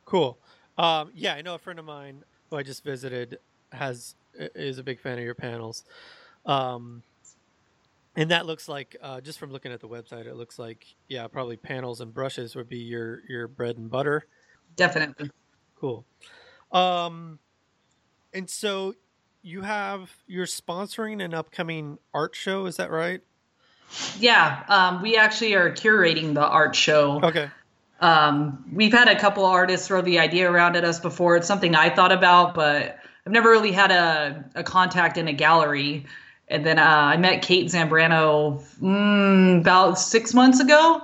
Cool. 0.04 0.38
Um, 0.78 1.10
yeah, 1.16 1.34
I 1.34 1.42
know 1.42 1.56
a 1.56 1.58
friend 1.58 1.80
of 1.80 1.84
mine 1.84 2.22
who 2.50 2.56
I 2.56 2.62
just 2.62 2.84
visited 2.84 3.40
has 3.72 4.14
is 4.38 4.78
a 4.78 4.82
big 4.82 5.00
fan 5.00 5.18
of 5.18 5.24
your 5.24 5.34
panels. 5.34 5.84
Um, 6.44 7.02
and 8.16 8.30
that 8.30 8.46
looks 8.46 8.68
like 8.68 8.96
uh, 9.02 9.20
just 9.20 9.38
from 9.38 9.52
looking 9.52 9.72
at 9.72 9.80
the 9.80 9.88
website, 9.88 10.26
it 10.26 10.36
looks 10.36 10.58
like 10.58 10.86
yeah, 11.08 11.26
probably 11.26 11.56
panels 11.56 12.00
and 12.00 12.12
brushes 12.14 12.56
would 12.56 12.68
be 12.68 12.78
your 12.78 13.22
your 13.28 13.46
bread 13.46 13.76
and 13.76 13.90
butter. 13.90 14.24
Definitely. 14.74 15.30
Cool. 15.78 16.04
Um, 16.72 17.38
and 18.32 18.48
so 18.48 18.94
you 19.42 19.62
have 19.62 20.10
you're 20.26 20.46
sponsoring 20.46 21.22
an 21.22 21.34
upcoming 21.34 21.98
art 22.14 22.34
show, 22.34 22.66
is 22.66 22.76
that 22.76 22.90
right? 22.90 23.20
Yeah, 24.18 24.64
um, 24.68 25.02
we 25.02 25.16
actually 25.16 25.54
are 25.54 25.70
curating 25.70 26.34
the 26.34 26.44
art 26.44 26.74
show. 26.74 27.20
Okay. 27.22 27.50
Um, 28.00 28.64
we've 28.72 28.92
had 28.92 29.08
a 29.08 29.18
couple 29.18 29.44
artists 29.46 29.86
throw 29.86 30.02
the 30.02 30.18
idea 30.18 30.50
around 30.50 30.76
at 30.76 30.84
us 30.84 31.00
before. 31.00 31.36
It's 31.36 31.46
something 31.46 31.74
I 31.74 31.88
thought 31.90 32.12
about, 32.12 32.54
but 32.54 32.98
I've 33.26 33.32
never 33.32 33.50
really 33.50 33.72
had 33.72 33.90
a, 33.90 34.44
a 34.54 34.62
contact 34.62 35.18
in 35.18 35.26
a 35.26 35.32
gallery. 35.32 36.06
And 36.46 36.64
then 36.64 36.78
uh, 36.78 36.84
I 36.84 37.16
met 37.16 37.42
Kate 37.42 37.66
Zambrano 37.66 38.62
mm, 38.80 39.60
about 39.60 39.98
six 39.98 40.32
months 40.32 40.60
ago, 40.60 41.02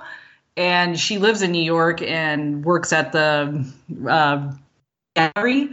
and 0.55 0.97
she 0.97 1.17
lives 1.17 1.41
in 1.41 1.51
New 1.51 1.61
York 1.61 2.01
and 2.01 2.63
works 2.63 2.93
at 2.93 3.11
the 3.11 3.69
uh, 4.07 4.53
gallery. 5.17 5.71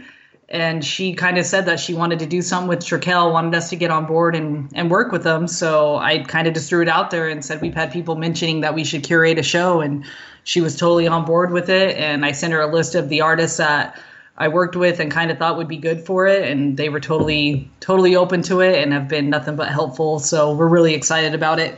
And 0.49 0.83
she 0.83 1.13
kind 1.13 1.37
of 1.37 1.45
said 1.45 1.67
that 1.67 1.79
she 1.79 1.93
wanted 1.93 2.19
to 2.19 2.25
do 2.25 2.41
something 2.41 2.67
with 2.67 2.79
Trekell, 2.79 3.31
wanted 3.31 3.55
us 3.55 3.69
to 3.69 3.77
get 3.77 3.89
on 3.89 4.05
board 4.05 4.35
and, 4.35 4.69
and 4.75 4.91
work 4.91 5.13
with 5.13 5.23
them. 5.23 5.47
So 5.47 5.95
I 5.95 6.19
kind 6.25 6.49
of 6.49 6.53
just 6.53 6.67
threw 6.67 6.81
it 6.81 6.89
out 6.89 7.11
there 7.11 7.29
and 7.29 7.45
said 7.45 7.61
we've 7.61 7.73
had 7.73 7.93
people 7.93 8.17
mentioning 8.17 8.59
that 8.59 8.75
we 8.75 8.83
should 8.83 9.03
curate 9.03 9.39
a 9.39 9.43
show, 9.43 9.79
and 9.79 10.03
she 10.43 10.59
was 10.59 10.75
totally 10.75 11.07
on 11.07 11.23
board 11.23 11.53
with 11.53 11.69
it. 11.69 11.95
And 11.95 12.25
I 12.25 12.33
sent 12.33 12.51
her 12.51 12.59
a 12.59 12.67
list 12.67 12.93
of 12.95 13.07
the 13.07 13.21
artists 13.21 13.55
that 13.55 13.97
I 14.37 14.47
worked 14.47 14.75
with 14.75 14.99
and 14.99 15.11
kind 15.11 15.29
of 15.29 15.37
thought 15.37 15.57
would 15.57 15.67
be 15.67 15.77
good 15.77 16.05
for 16.05 16.25
it, 16.25 16.49
and 16.49 16.77
they 16.77 16.89
were 16.89 16.99
totally 16.99 17.69
totally 17.79 18.15
open 18.15 18.41
to 18.43 18.61
it 18.61 18.81
and 18.81 18.93
have 18.93 19.07
been 19.07 19.29
nothing 19.29 19.55
but 19.55 19.69
helpful. 19.69 20.19
So 20.19 20.55
we're 20.55 20.67
really 20.67 20.93
excited 20.93 21.33
about 21.33 21.59
it. 21.59 21.77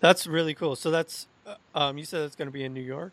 That's 0.00 0.26
really 0.26 0.54
cool. 0.54 0.76
So 0.76 0.90
that's 0.90 1.26
uh, 1.46 1.54
um, 1.74 1.98
you 1.98 2.04
said 2.04 2.22
it's 2.22 2.36
going 2.36 2.48
to 2.48 2.52
be 2.52 2.64
in 2.64 2.74
New 2.74 2.82
York. 2.82 3.12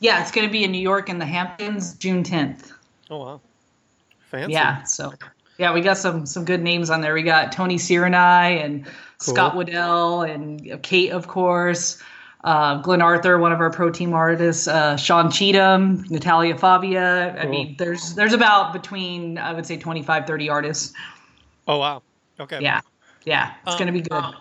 Yeah, 0.00 0.20
it's 0.22 0.30
going 0.30 0.46
to 0.46 0.52
be 0.52 0.64
in 0.64 0.72
New 0.72 0.80
York 0.80 1.08
in 1.08 1.18
the 1.18 1.26
Hamptons, 1.26 1.94
June 1.94 2.24
10th. 2.24 2.72
Oh 3.10 3.18
wow, 3.18 3.40
fancy. 4.30 4.52
Yeah, 4.52 4.82
so 4.84 5.12
yeah, 5.58 5.72
we 5.72 5.80
got 5.80 5.98
some 5.98 6.26
some 6.26 6.44
good 6.44 6.62
names 6.62 6.90
on 6.90 7.00
there. 7.00 7.14
We 7.14 7.22
got 7.22 7.52
Tony 7.52 7.76
Sirenai 7.76 8.64
and 8.64 8.84
cool. 8.84 9.34
Scott 9.34 9.54
Waddell 9.54 10.22
and 10.22 10.82
Kate, 10.82 11.10
of 11.10 11.28
course. 11.28 12.02
Uh, 12.44 12.76
Glenn 12.82 13.00
Arthur, 13.00 13.38
one 13.38 13.52
of 13.52 13.60
our 13.60 13.70
pro 13.70 13.90
team 13.90 14.12
artists, 14.12 14.68
uh, 14.68 14.96
Sean 14.98 15.28
Cheetham, 15.28 16.08
Natalia 16.10 16.58
Fabia. 16.58 17.34
Cool. 17.40 17.42
I 17.42 17.50
mean, 17.50 17.74
there's 17.78 18.14
there's 18.14 18.34
about 18.34 18.74
between 18.74 19.38
I 19.38 19.54
would 19.54 19.64
say 19.64 19.78
25, 19.78 20.26
30 20.26 20.48
artists. 20.50 20.92
Oh 21.66 21.78
wow. 21.78 22.02
Okay. 22.38 22.60
Yeah. 22.60 22.82
Yeah. 23.24 23.54
It's 23.66 23.72
um, 23.72 23.78
gonna 23.78 23.92
be 23.92 24.02
good. 24.02 24.12
Um, 24.12 24.34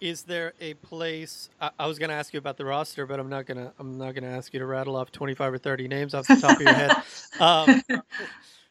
is 0.00 0.24
there 0.24 0.52
a 0.60 0.74
place? 0.74 1.48
I, 1.60 1.70
I 1.78 1.86
was 1.86 2.00
gonna 2.00 2.14
ask 2.14 2.34
you 2.34 2.38
about 2.38 2.56
the 2.56 2.64
roster, 2.64 3.06
but 3.06 3.20
I'm 3.20 3.28
not 3.28 3.46
gonna 3.46 3.72
I'm 3.78 3.98
not 3.98 4.16
gonna 4.16 4.36
ask 4.36 4.52
you 4.52 4.58
to 4.58 4.66
rattle 4.66 4.96
off 4.96 5.12
25 5.12 5.52
or 5.52 5.58
30 5.58 5.86
names 5.86 6.12
off 6.12 6.26
the 6.26 6.34
top 6.36 6.56
of 6.56 6.60
your 6.60 6.74
head. 6.74 6.92
Um, 7.40 7.82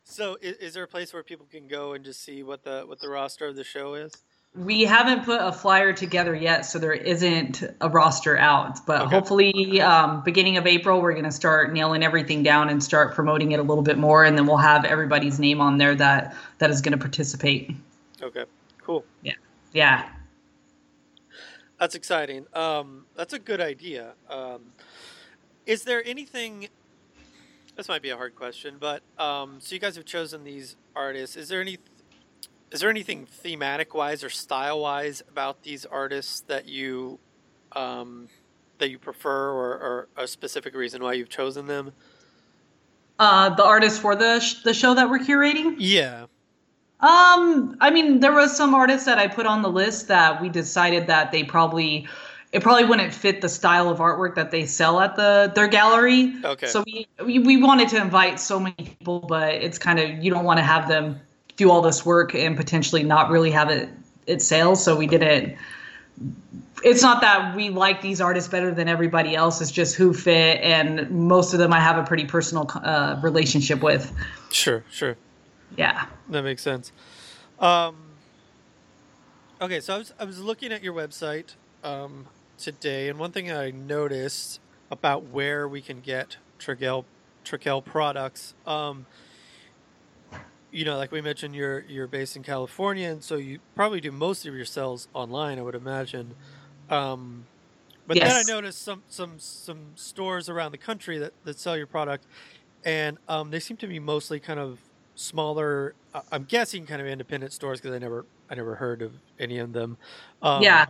so, 0.06 0.38
is, 0.42 0.56
is 0.58 0.74
there 0.74 0.84
a 0.84 0.88
place 0.88 1.13
where 1.13 1.22
people 1.22 1.46
can 1.52 1.68
go 1.68 1.94
and 1.94 2.06
just 2.06 2.24
see 2.24 2.44
what 2.44 2.63
the 2.63 2.84
what 2.86 3.00
the 3.02 3.10
roster 3.10 3.48
of 3.48 3.56
the 3.56 3.63
show 3.63 3.96
is? 3.96 4.13
We 4.55 4.83
haven't 4.83 5.25
put 5.25 5.39
a 5.41 5.51
flyer 5.51 5.93
together 5.93 6.36
yet, 6.36 6.62
so 6.62 6.77
there 6.77 6.93
isn't 6.93 7.63
a 7.81 7.89
roster 7.89 8.38
out. 8.38 8.86
But 8.86 9.01
okay. 9.01 9.15
hopefully, 9.15 9.81
um, 9.81 10.24
beginning 10.24 10.57
of 10.57 10.67
April, 10.67 11.01
we're 11.01 11.13
going 11.13 11.24
to 11.25 11.31
start 11.31 11.74
nailing 11.74 12.03
everything 12.03 12.43
down 12.43 12.69
and 12.69 12.83
start 12.83 13.15
promoting 13.15 13.51
it 13.51 13.60
a 13.60 13.63
little 13.63 13.83
bit 13.83 13.98
more, 13.98 14.24
and 14.24 14.38
then 14.38 14.45
we'll 14.45 14.57
have 14.57 14.86
everybody's 14.86 15.39
name 15.39 15.60
on 15.60 15.79
there 15.79 15.95
that 15.95 16.36
that 16.60 16.69
is 16.69 16.81
going 16.81 16.91
to 16.91 17.00
participate. 17.00 17.72
Okay, 18.22 18.45
cool. 18.81 19.03
Yeah, 19.24 19.33
yeah. 19.74 20.10
That's 21.79 21.95
exciting. 21.95 22.45
Um, 22.53 23.05
that's 23.15 23.33
a 23.33 23.39
good 23.39 23.60
idea. 23.60 24.13
Um, 24.29 24.62
is 25.65 25.83
there 25.83 26.03
anything? 26.05 26.67
This 27.75 27.88
might 27.88 28.03
be 28.03 28.12
a 28.12 28.17
hard 28.17 28.36
question, 28.36 28.75
but 28.79 29.01
um, 29.17 29.55
so 29.60 29.74
you 29.74 29.81
guys 29.81 29.95
have 29.95 30.05
chosen 30.05 30.43
these 30.43 30.75
artists. 30.95 31.36
Is 31.36 31.50
there 31.50 31.60
any 31.60 31.79
is 32.74 32.80
there 32.80 32.89
anything 32.89 33.27
thematic 33.27 33.94
wise 33.94 34.24
or 34.24 34.30
style 34.30 34.82
wise 34.82 35.22
about 35.30 35.62
these 35.62 35.86
artists 35.86 36.42
that 36.42 36.68
you 36.68 37.20
um, 37.74 38.27
that 38.80 38.89
you 38.89 38.98
prefer 38.98 39.50
or, 39.50 39.70
or, 39.72 40.08
a 40.18 40.27
specific 40.27 40.75
reason 40.75 41.01
why 41.01 41.13
you've 41.13 41.30
chosen 41.30 41.68
them? 41.68 41.92
Uh, 43.18 43.50
the 43.56 43.63
artists 43.63 44.00
for 44.00 44.15
the 44.15 44.39
sh- 44.39 44.63
the 44.63 44.74
show 44.74 44.96
that 44.96 45.10
we're 45.10 45.20
curating? 45.20 45.75
Yeah. 45.77 46.25
Um 47.00 47.77
i 47.82 47.92
mean 47.92 48.22
there 48.22 48.32
was 48.32 48.56
some 48.56 48.74
artists 48.74 49.06
that 49.06 49.20
i 49.20 49.27
put 49.27 49.46
on 49.46 49.62
the 49.62 49.70
list 49.70 50.08
that 50.08 50.42
we 50.42 50.48
decided 50.48 51.08
that 51.08 51.32
they 51.34 51.44
probably 51.44 52.08
it 52.53 52.63
probably 52.63 52.86
wouldn't 52.86 53.13
fit 53.13 53.42
the 53.42 53.50
style 53.50 53.89
of 53.89 53.98
artwork 53.98 54.36
that 54.36 54.51
they 54.51 54.65
sell 54.65 55.00
at 55.01 55.15
the 55.15 55.51
their 55.53 55.68
gallery. 55.68 56.34
Okay. 56.44 56.68
So 56.68 56.84
we 56.86 57.08
we, 57.24 57.39
we 57.39 57.58
wanted 57.58 57.89
to 57.89 57.98
invite 57.98 58.39
so 58.39 58.60
many 58.60 58.75
people 58.75 59.20
but 59.20 59.53
it's 59.56 59.77
kind 59.77 60.00
of 60.00 60.24
you 60.24 60.32
don't 60.32 60.46
want 60.46 60.60
to 60.60 60.63
have 60.63 60.88
them 60.88 61.20
do 61.55 61.69
all 61.69 61.81
this 61.81 62.05
work 62.05 62.33
and 62.36 62.55
potentially 62.55 63.03
not 63.03 63.29
really 63.29 63.51
have 63.51 63.69
it 63.69 63.89
it 64.25 64.41
sales. 64.41 64.83
So 64.83 64.95
we 64.95 65.07
didn't. 65.07 65.57
It's 66.83 67.01
not 67.01 67.22
that 67.22 67.55
we 67.55 67.69
like 67.69 68.01
these 68.01 68.19
artists 68.19 68.50
better 68.50 68.74
than 68.74 68.88
everybody 68.88 69.36
else. 69.36 69.62
It's 69.62 69.72
just 69.72 69.95
who 69.95 70.13
fit, 70.13 70.62
and 70.62 71.10
most 71.12 71.53
of 71.53 71.60
them 71.60 71.74
I 71.74 71.79
have 71.79 71.98
a 71.98 72.03
pretty 72.03 72.25
personal 72.25 72.69
uh, 72.75 73.19
relationship 73.24 73.81
with. 73.81 74.13
Sure, 74.51 74.83
sure. 74.91 75.15
Yeah, 75.77 76.05
that 76.29 76.43
makes 76.43 76.62
sense. 76.62 76.91
Um, 77.60 77.95
okay, 79.62 79.79
so 79.79 79.95
I 79.95 79.98
was 79.98 80.13
I 80.19 80.25
was 80.25 80.39
looking 80.39 80.72
at 80.72 80.83
your 80.83 80.93
website 80.93 81.55
um, 81.83 82.27
today, 82.57 83.10
and 83.10 83.17
one 83.17 83.31
thing 83.31 83.51
I 83.51 83.72
noticed 83.72 84.60
about 84.91 85.24
where 85.29 85.67
we 85.67 85.81
can 85.81 86.01
get 86.01 86.38
Trekell 86.60 87.05
Trekell 87.45 87.83
products. 87.83 88.53
Um, 88.67 89.05
you 90.74 90.86
know, 90.86 90.98
like 90.98 91.12
we 91.12 91.22
mentioned, 91.22 91.56
you're 91.56 91.82
you're 91.88 92.08
based 92.08 92.36
in 92.36 92.44
California, 92.44 93.10
and 93.10 93.24
so 93.24 93.36
you 93.36 93.60
probably 93.75 94.01
do 94.01 94.12
most 94.12 94.46
of 94.48 94.56
your 94.56 94.65
sales 94.65 95.08
online, 95.13 95.60
I 95.60 95.62
would 95.62 95.75
imagine. 95.75 96.34
Um, 96.89 97.46
but 98.08 98.18
yes. 98.18 98.27
then 98.27 98.44
I 98.46 98.56
noticed 98.58 98.82
some 98.82 99.03
some 99.08 99.36
some 99.38 99.92
stores 99.96 100.50
around 100.50 100.72
the 100.72 100.80
country 100.80 101.20
that, 101.20 101.34
that 101.46 101.60
sell 101.60 101.77
your 101.77 101.86
product, 101.88 102.25
and 102.84 103.18
um, 103.30 103.51
they 103.51 103.60
seem 103.60 103.77
to 103.77 103.88
be 103.88 104.00
mostly 104.00 104.39
kind 104.39 104.60
of 104.60 104.80
smaller. 105.15 105.94
I'm 106.32 106.44
guessing 106.44 106.88
kind 106.88 107.01
of 107.01 107.08
independent 107.08 107.53
stores 107.53 107.80
because 107.80 107.96
I 107.96 108.00
never 108.00 108.25
I 108.50 108.56
never 108.56 108.75
heard 108.75 109.03
of 109.03 109.13
any 109.39 109.60
of 109.60 109.74
them. 109.74 109.98
Um, 110.42 110.63
yeah. 110.63 110.88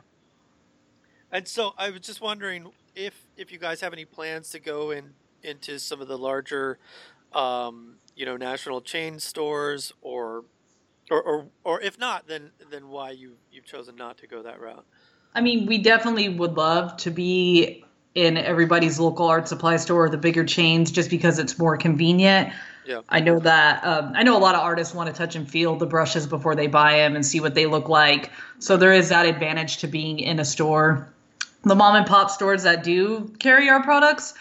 And 1.31 1.47
so 1.47 1.73
I 1.77 1.89
was 1.89 2.01
just 2.01 2.21
wondering 2.21 2.71
if 2.95 3.21
if 3.35 3.51
you 3.51 3.59
guys 3.59 3.81
have 3.81 3.91
any 3.91 4.05
plans 4.05 4.49
to 4.51 4.59
go 4.59 4.91
in 4.91 5.13
into 5.43 5.77
some 5.77 5.99
of 5.99 6.07
the 6.07 6.17
larger 6.17 6.77
um, 7.33 7.95
you 8.15 8.25
know 8.25 8.37
national 8.37 8.81
chain 8.81 9.19
stores 9.19 9.93
or 10.01 10.43
or 11.09 11.21
or, 11.21 11.45
or 11.63 11.81
if 11.81 11.99
not 11.99 12.27
then 12.27 12.51
then 12.71 12.89
why 12.89 13.11
you 13.11 13.33
you've 13.51 13.65
chosen 13.65 13.95
not 13.95 14.17
to 14.17 14.27
go 14.27 14.41
that 14.43 14.59
route 14.59 14.85
i 15.35 15.41
mean 15.41 15.65
we 15.65 15.77
definitely 15.77 16.29
would 16.29 16.53
love 16.53 16.95
to 16.97 17.11
be 17.11 17.83
in 18.15 18.37
everybody's 18.37 18.99
local 18.99 19.27
art 19.27 19.47
supply 19.47 19.77
store 19.77 20.05
or 20.05 20.09
the 20.09 20.17
bigger 20.17 20.43
chains 20.43 20.91
just 20.91 21.09
because 21.09 21.39
it's 21.39 21.57
more 21.57 21.77
convenient 21.77 22.53
yeah. 22.85 23.01
I 23.09 23.19
know 23.19 23.39
that 23.39 23.83
um, 23.83 24.13
I 24.15 24.23
know 24.23 24.37
a 24.37 24.39
lot 24.39 24.55
of 24.55 24.61
artists 24.61 24.93
want 24.93 25.07
to 25.07 25.15
touch 25.15 25.35
and 25.35 25.49
feel 25.49 25.75
the 25.75 25.85
brushes 25.85 26.27
before 26.27 26.55
they 26.55 26.67
buy 26.67 26.97
them 26.97 27.15
and 27.15 27.25
see 27.25 27.39
what 27.39 27.55
they 27.55 27.65
look 27.65 27.89
like. 27.89 28.31
So 28.59 28.77
there 28.77 28.93
is 28.93 29.09
that 29.09 29.25
advantage 29.25 29.77
to 29.77 29.87
being 29.87 30.19
in 30.19 30.39
a 30.39 30.45
store. 30.45 31.07
The 31.63 31.75
mom 31.75 31.95
and 31.95 32.05
pop 32.05 32.29
stores 32.29 32.63
that 32.63 32.83
do 32.83 33.33
carry 33.39 33.69
our 33.69 33.81
products, 33.83 34.33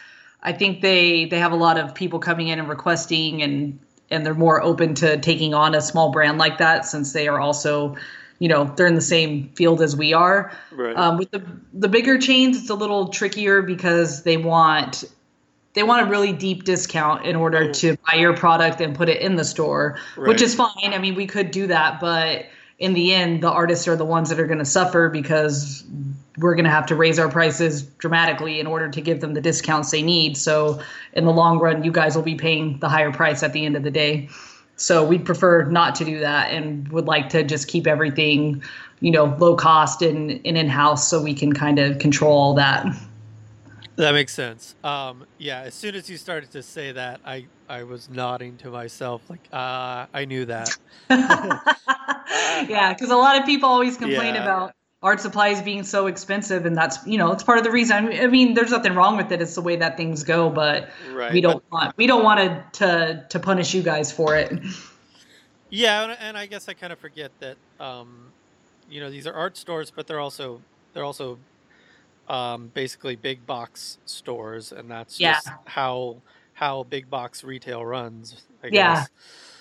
I 0.42 0.52
think 0.52 0.80
they 0.80 1.26
they 1.26 1.38
have 1.38 1.52
a 1.52 1.56
lot 1.56 1.78
of 1.78 1.94
people 1.94 2.18
coming 2.18 2.48
in 2.48 2.58
and 2.58 2.68
requesting 2.68 3.42
and 3.42 3.78
and 4.10 4.26
they're 4.26 4.34
more 4.34 4.62
open 4.62 4.94
to 4.96 5.18
taking 5.18 5.54
on 5.54 5.74
a 5.74 5.80
small 5.80 6.10
brand 6.10 6.38
like 6.38 6.58
that 6.58 6.84
since 6.84 7.12
they 7.12 7.28
are 7.28 7.40
also 7.40 7.96
you 8.38 8.48
know 8.48 8.64
they're 8.76 8.86
in 8.86 8.94
the 8.94 9.00
same 9.00 9.48
field 9.50 9.80
as 9.80 9.96
we 9.96 10.12
are 10.12 10.52
right. 10.72 10.96
um, 10.96 11.16
with 11.16 11.30
the 11.30 11.42
the 11.72 11.88
bigger 11.88 12.18
chains 12.18 12.58
it's 12.58 12.70
a 12.70 12.74
little 12.74 13.08
trickier 13.08 13.62
because 13.62 14.24
they 14.24 14.36
want 14.36 15.04
they 15.74 15.82
want 15.82 16.06
a 16.06 16.10
really 16.10 16.32
deep 16.32 16.64
discount 16.64 17.24
in 17.24 17.36
order 17.36 17.66
mm. 17.66 17.72
to 17.72 17.96
buy 18.06 18.14
your 18.14 18.36
product 18.36 18.80
and 18.80 18.94
put 18.94 19.08
it 19.08 19.22
in 19.22 19.36
the 19.36 19.44
store 19.44 19.96
right. 20.16 20.28
which 20.28 20.42
is 20.42 20.54
fine 20.54 20.92
i 20.92 20.98
mean 20.98 21.14
we 21.14 21.26
could 21.26 21.52
do 21.52 21.68
that 21.68 22.00
but 22.00 22.46
in 22.80 22.94
the 22.94 23.14
end 23.14 23.42
the 23.42 23.50
artists 23.50 23.86
are 23.86 23.96
the 23.96 24.04
ones 24.04 24.28
that 24.28 24.40
are 24.40 24.46
going 24.46 24.58
to 24.58 24.64
suffer 24.64 25.08
because 25.08 25.84
we're 26.38 26.54
going 26.54 26.64
to 26.64 26.70
have 26.70 26.86
to 26.86 26.94
raise 26.94 27.18
our 27.18 27.28
prices 27.28 27.82
dramatically 27.82 28.58
in 28.58 28.66
order 28.66 28.88
to 28.88 29.00
give 29.00 29.20
them 29.20 29.34
the 29.34 29.40
discounts 29.40 29.90
they 29.90 30.02
need. 30.02 30.36
So 30.36 30.80
in 31.12 31.24
the 31.24 31.32
long 31.32 31.58
run, 31.58 31.84
you 31.84 31.92
guys 31.92 32.16
will 32.16 32.22
be 32.22 32.34
paying 32.34 32.78
the 32.78 32.88
higher 32.88 33.12
price 33.12 33.42
at 33.42 33.52
the 33.52 33.66
end 33.66 33.76
of 33.76 33.82
the 33.82 33.90
day. 33.90 34.28
So 34.76 35.06
we'd 35.06 35.24
prefer 35.24 35.64
not 35.64 35.94
to 35.96 36.04
do 36.04 36.18
that 36.20 36.50
and 36.50 36.88
would 36.88 37.06
like 37.06 37.28
to 37.30 37.42
just 37.42 37.68
keep 37.68 37.86
everything, 37.86 38.62
you 39.00 39.10
know, 39.10 39.24
low 39.38 39.54
cost 39.54 40.00
and, 40.02 40.30
and 40.44 40.56
in 40.56 40.68
house 40.68 41.08
so 41.08 41.22
we 41.22 41.34
can 41.34 41.52
kind 41.52 41.78
of 41.78 41.98
control 41.98 42.36
all 42.36 42.54
that. 42.54 42.86
That 43.96 44.12
makes 44.12 44.32
sense. 44.32 44.74
Um, 44.82 45.26
yeah, 45.36 45.60
as 45.60 45.74
soon 45.74 45.94
as 45.94 46.08
you 46.08 46.16
started 46.16 46.50
to 46.52 46.62
say 46.62 46.92
that, 46.92 47.20
I, 47.26 47.46
I 47.68 47.82
was 47.82 48.08
nodding 48.08 48.56
to 48.58 48.70
myself 48.70 49.28
like, 49.28 49.46
uh, 49.52 50.06
I 50.12 50.24
knew 50.24 50.46
that. 50.46 50.76
yeah, 51.10 52.94
because 52.94 53.10
a 53.10 53.16
lot 53.16 53.38
of 53.38 53.44
people 53.44 53.68
always 53.68 53.98
complain 53.98 54.34
Yeah. 54.34 54.42
about 54.42 54.72
art 55.02 55.20
supplies 55.20 55.60
being 55.60 55.82
so 55.82 56.06
expensive, 56.06 56.64
and 56.64 56.76
that's 56.76 57.04
you 57.06 57.18
know 57.18 57.32
it's 57.32 57.42
part 57.42 57.58
of 57.58 57.64
the 57.64 57.70
reason. 57.70 57.96
I 57.96 58.00
mean, 58.00 58.20
I 58.22 58.26
mean, 58.28 58.54
there's 58.54 58.70
nothing 58.70 58.94
wrong 58.94 59.16
with 59.16 59.32
it. 59.32 59.42
It's 59.42 59.54
the 59.54 59.60
way 59.60 59.76
that 59.76 59.96
things 59.96 60.22
go, 60.22 60.48
but 60.48 60.90
right. 61.12 61.32
we 61.32 61.40
don't 61.40 61.62
want 61.70 61.96
we 61.96 62.06
don't 62.06 62.22
want 62.22 62.40
to 62.40 62.78
to 62.78 63.26
to 63.28 63.38
punish 63.40 63.74
you 63.74 63.82
guys 63.82 64.12
for 64.12 64.36
it. 64.36 64.52
Yeah, 65.70 66.04
and, 66.04 66.18
and 66.20 66.38
I 66.38 66.46
guess 66.46 66.68
I 66.68 66.74
kind 66.74 66.92
of 66.92 66.98
forget 66.98 67.30
that 67.40 67.56
um, 67.80 68.28
you 68.90 69.00
know 69.00 69.10
these 69.10 69.26
are 69.26 69.32
art 69.32 69.56
stores, 69.56 69.90
but 69.90 70.06
they're 70.06 70.20
also 70.20 70.60
they're 70.92 71.04
also 71.04 71.38
um, 72.28 72.70
basically 72.74 73.16
big 73.16 73.46
box 73.46 73.98
stores, 74.04 74.72
and 74.72 74.90
that's 74.90 75.20
Yeah. 75.20 75.34
just 75.34 75.48
how 75.64 76.16
how 76.54 76.84
big 76.84 77.10
box 77.10 77.42
retail 77.42 77.84
runs. 77.84 78.36
I 78.62 78.68
Yeah. 78.68 78.94
guess. 78.94 79.10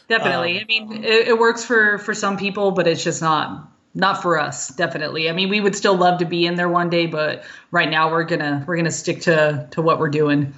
Definitely. 0.08 0.58
Um, 0.58 0.64
I 0.64 0.66
mean, 0.68 1.04
it, 1.04 1.30
it 1.30 1.40
works 1.40 1.64
for 1.64 1.98
for 1.98 2.14
some 2.14 2.38
people, 2.38 2.72
but 2.72 2.88
it's 2.88 3.04
just 3.04 3.22
not 3.22 3.72
not 3.94 4.22
for 4.22 4.40
us. 4.40 4.70
Definitely. 4.70 5.30
I 5.30 5.34
mean, 5.34 5.50
we 5.50 5.60
would 5.62 5.76
still 5.76 5.96
love 5.96 6.20
to 6.20 6.26
be 6.26 6.46
in 6.46 6.56
there 6.56 6.70
one 6.70 6.90
day, 6.90 7.08
but 7.08 7.44
right 7.72 7.90
now 7.90 8.10
we're 8.12 8.24
gonna 8.24 8.64
we're 8.68 8.78
gonna 8.78 8.92
stick 8.92 9.22
to 9.22 9.68
to 9.72 9.82
what 9.82 10.00
we're 10.00 10.10
doing. 10.10 10.54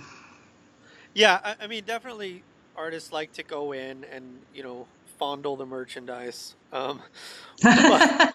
Yeah, 1.13 1.39
I, 1.43 1.55
I 1.61 1.67
mean, 1.67 1.83
definitely 1.85 2.43
artists 2.75 3.11
like 3.11 3.33
to 3.33 3.43
go 3.43 3.71
in 3.71 4.03
and 4.11 4.39
you 4.53 4.63
know 4.63 4.87
fondle 5.17 5.55
the 5.55 5.65
merchandise. 5.65 6.55
Um, 6.71 7.01
but- 7.63 8.33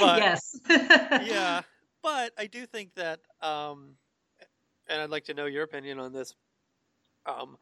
yes. 0.00 0.58
yeah, 0.68 1.62
but 2.02 2.32
I 2.38 2.46
do 2.46 2.66
think 2.66 2.94
that, 2.96 3.20
um, 3.42 3.96
and 4.88 5.00
I'd 5.00 5.10
like 5.10 5.24
to 5.24 5.34
know 5.34 5.46
your 5.46 5.62
opinion 5.62 5.98
on 5.98 6.12
this. 6.12 6.34
Um, 7.26 7.56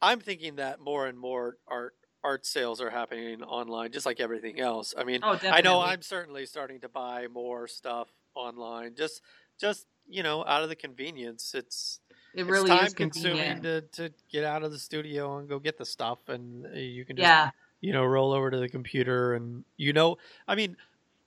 I'm 0.00 0.20
thinking 0.20 0.56
that 0.56 0.80
more 0.80 1.06
and 1.06 1.18
more 1.18 1.56
art 1.68 1.94
art 2.24 2.46
sales 2.46 2.80
are 2.80 2.90
happening 2.90 3.42
online, 3.42 3.92
just 3.92 4.06
like 4.06 4.20
everything 4.20 4.60
else. 4.60 4.94
I 4.96 5.04
mean, 5.04 5.20
Oh, 5.22 5.38
I 5.44 5.60
know. 5.60 5.80
I'm 5.80 6.02
certainly 6.02 6.46
starting 6.46 6.80
to 6.80 6.88
buy 6.88 7.26
more 7.28 7.66
stuff 7.66 8.08
online, 8.34 8.94
just 8.94 9.22
just 9.58 9.86
you 10.08 10.22
know, 10.22 10.44
out 10.44 10.62
of 10.62 10.68
the 10.68 10.76
convenience. 10.76 11.54
It's 11.54 12.00
It 12.34 12.44
really 12.46 12.70
it's 12.70 12.80
time 12.80 12.86
is 12.88 12.94
consuming 12.94 13.62
to, 13.62 13.82
to 13.82 14.10
get 14.30 14.44
out 14.44 14.62
of 14.62 14.72
the 14.72 14.78
studio 14.78 15.38
and 15.38 15.48
go 15.48 15.58
get 15.58 15.78
the 15.78 15.84
stuff, 15.86 16.28
and 16.28 16.66
uh, 16.66 16.70
you 16.70 17.04
can 17.04 17.16
just 17.16 17.28
Yeah. 17.28 17.50
you 17.80 17.92
know 17.92 18.04
roll 18.04 18.32
over 18.32 18.50
to 18.50 18.58
the 18.58 18.68
computer 18.68 19.34
and 19.34 19.64
you 19.76 19.92
know, 19.92 20.18
I 20.46 20.54
mean. 20.54 20.76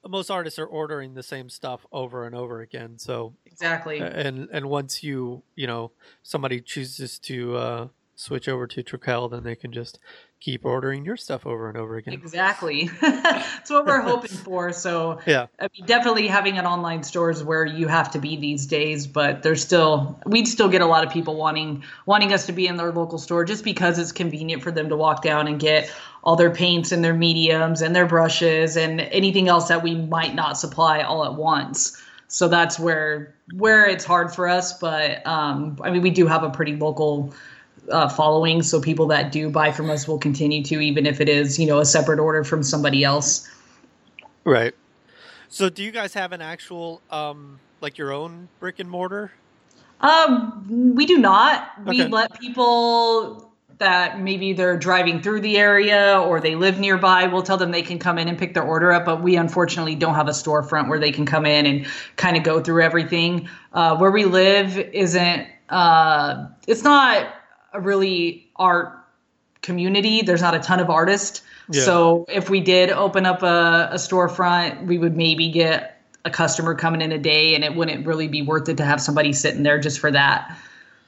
Most 0.08 0.30
artists 0.30 0.60
are 0.60 0.68
ordering 0.68 1.16
the 1.16 1.24
same 1.24 1.50
stuff 1.50 1.84
over 1.92 2.28
and 2.28 2.36
over 2.36 2.62
again, 2.62 3.00
so 3.00 3.34
Exactly. 3.48 3.98
and 4.00 4.48
and 4.52 4.70
once 4.70 5.02
you 5.02 5.42
you 5.56 5.66
know 5.66 5.92
somebody 6.22 6.62
chooses 6.62 7.18
to 7.20 7.56
uh, 7.58 7.88
switch 8.16 8.48
over 8.48 8.66
to 8.66 8.82
Trekell, 8.84 9.30
then 9.30 9.44
they 9.44 9.56
can 9.56 9.72
just 9.72 10.00
keep 10.40 10.66
ordering 10.66 11.06
your 11.06 11.18
stuff 11.18 11.46
over 11.46 11.68
and 11.68 11.78
over 11.78 11.98
again. 11.98 12.14
Exactly. 12.14 12.90
That's 13.02 13.70
what 13.70 13.86
we're 13.86 14.02
hoping 14.02 14.30
for. 14.30 14.72
So 14.72 15.20
Yeah. 15.26 15.48
I 15.60 15.68
mean, 15.74 15.86
definitely 15.86 16.28
having 16.28 16.58
an 16.58 16.66
online 16.66 17.04
store 17.04 17.30
is 17.30 17.44
where 17.44 17.66
you 17.66 17.88
have 17.88 18.12
to 18.12 18.20
be 18.20 18.38
these 18.38 18.66
days, 18.66 19.08
but 19.08 19.44
there's 19.44 19.62
still 19.62 20.20
we'd 20.26 20.48
still 20.48 20.70
get 20.70 20.82
a 20.82 20.86
lot 20.86 21.06
of 21.06 21.12
people 21.12 21.36
wanting 21.36 21.84
wanting 22.06 22.34
us 22.34 22.46
to 22.46 22.52
be 22.54 22.68
in 22.68 22.78
their 22.78 22.92
local 22.92 23.18
store 23.18 23.44
just 23.44 23.64
because 23.64 24.00
it's 24.00 24.12
convenient 24.12 24.64
for 24.64 24.72
them 24.72 24.90
to 24.90 24.96
walk 24.96 25.22
down 25.22 25.48
and 25.48 25.60
get 25.60 25.92
all 26.24 26.36
their 26.36 26.52
paints 26.52 26.92
and 26.92 27.04
their 27.04 27.14
mediums 27.14 27.82
and 27.82 27.96
their 27.96 28.08
brushes 28.08 28.78
and 28.78 29.02
anything 29.02 29.48
else 29.48 29.68
that 29.68 29.84
we 29.84 29.96
might 29.96 30.36
not 30.36 30.58
supply 30.58 31.02
all 31.02 31.26
at 31.26 31.36
once. 31.36 32.02
So 32.28 32.48
that's 32.48 32.80
where 32.80 33.36
where 33.56 33.86
it's 33.86 34.04
hard 34.04 34.34
for 34.34 34.48
us, 34.48 34.78
but 34.78 35.26
um, 35.26 35.78
I 35.82 35.92
mean 35.92 36.02
we 36.02 36.12
do 36.12 36.28
have 36.28 36.44
a 36.44 36.50
pretty 36.50 36.76
local 36.76 37.34
uh, 37.92 38.10
following, 38.10 38.62
so 38.64 38.82
people 38.82 39.08
that 39.08 39.32
do 39.32 39.50
buy 39.50 39.72
from 39.72 39.90
us 39.90 40.08
will 40.08 40.18
continue 40.18 40.64
to, 40.64 40.80
even 40.80 41.06
if 41.06 41.22
it 41.22 41.30
is 41.30 41.60
you 41.60 41.66
know 41.66 41.80
a 41.80 41.86
separate 41.86 42.20
order 42.20 42.44
from 42.44 42.64
somebody 42.64 43.04
else. 43.04 43.50
Right. 44.44 44.76
So, 45.50 45.70
do 45.70 45.84
you 45.84 45.92
guys 45.92 46.14
have 46.14 46.32
an 46.32 46.42
actual, 46.42 47.02
um, 47.12 47.60
like 47.82 47.98
your 47.98 48.12
own 48.12 48.50
brick 48.60 48.80
and 48.80 48.90
mortar? 48.90 49.32
Um, 50.02 50.94
we 50.96 51.06
do 51.06 51.18
not. 51.18 51.72
We 51.86 52.04
let 52.04 52.40
people 52.40 53.52
that 53.78 54.22
maybe 54.22 54.54
they're 54.54 54.78
driving 54.78 55.22
through 55.22 55.42
the 55.42 55.58
area 55.58 56.22
or 56.22 56.40
they 56.40 56.56
live 56.56 56.80
nearby. 56.80 57.28
We'll 57.28 57.44
tell 57.44 57.58
them 57.58 57.72
they 57.72 57.82
can 57.82 58.00
come 58.00 58.18
in 58.18 58.28
and 58.28 58.38
pick 58.38 58.54
their 58.54 58.64
order 58.64 58.92
up, 58.92 59.06
but 59.06 59.22
we 59.22 59.36
unfortunately 59.36 59.96
don't 59.96 60.16
have 60.16 60.28
a 60.28 60.32
storefront 60.32 60.88
where 60.88 61.00
they 61.00 61.12
can 61.12 61.26
come 61.26 61.46
in 61.46 61.66
and 61.66 61.88
kind 62.16 62.38
of 62.38 62.44
go 62.44 62.62
through 62.62 62.84
everything. 62.84 63.50
Uh, 63.74 63.98
where 63.98 64.12
we 64.12 64.26
live 64.26 64.78
isn't. 64.78 65.48
Uh, 65.70 66.48
it's 66.68 66.84
not 66.84 67.24
a 67.24 67.34
really 67.82 68.50
art 68.56 68.94
community. 69.62 70.22
There's 70.22 70.42
not 70.42 70.56
a 70.56 70.60
ton 70.60 70.80
of 70.80 70.90
artists. 70.90 71.42
Yeah. 71.70 71.84
So 71.84 72.26
if 72.30 72.50
we 72.50 72.60
did 72.60 72.92
open 72.92 73.26
up 73.26 73.44
a, 73.44 73.90
a 73.92 73.96
storefront, 73.96 74.86
we 74.86 74.98
would 74.98 75.18
maybe 75.18 75.50
get 75.50 76.02
a 76.24 76.30
customer 76.30 76.76
coming 76.76 77.02
in 77.02 77.12
a 77.12 77.18
day, 77.18 77.56
and 77.56 77.64
it 77.64 77.76
wouldn't 77.76 78.06
really 78.06 78.28
be 78.28 78.42
worth 78.42 78.68
it 78.70 78.78
to 78.78 78.86
have 78.86 79.02
somebody 79.02 79.34
sitting 79.34 79.64
there 79.64 79.80
just 79.80 80.00
for 80.00 80.12
that. 80.12 80.58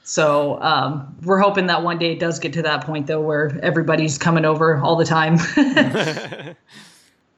So 0.04 0.60
um, 0.62 1.16
we're 1.22 1.38
hoping 1.38 1.66
that 1.66 1.82
one 1.82 1.98
day 1.98 2.12
it 2.12 2.18
does 2.18 2.38
get 2.38 2.54
to 2.54 2.62
that 2.62 2.84
point, 2.84 3.06
though, 3.06 3.20
where 3.20 3.58
everybody's 3.62 4.16
coming 4.16 4.44
over 4.44 4.78
all 4.78 4.96
the 4.96 5.04
time. 5.04 5.38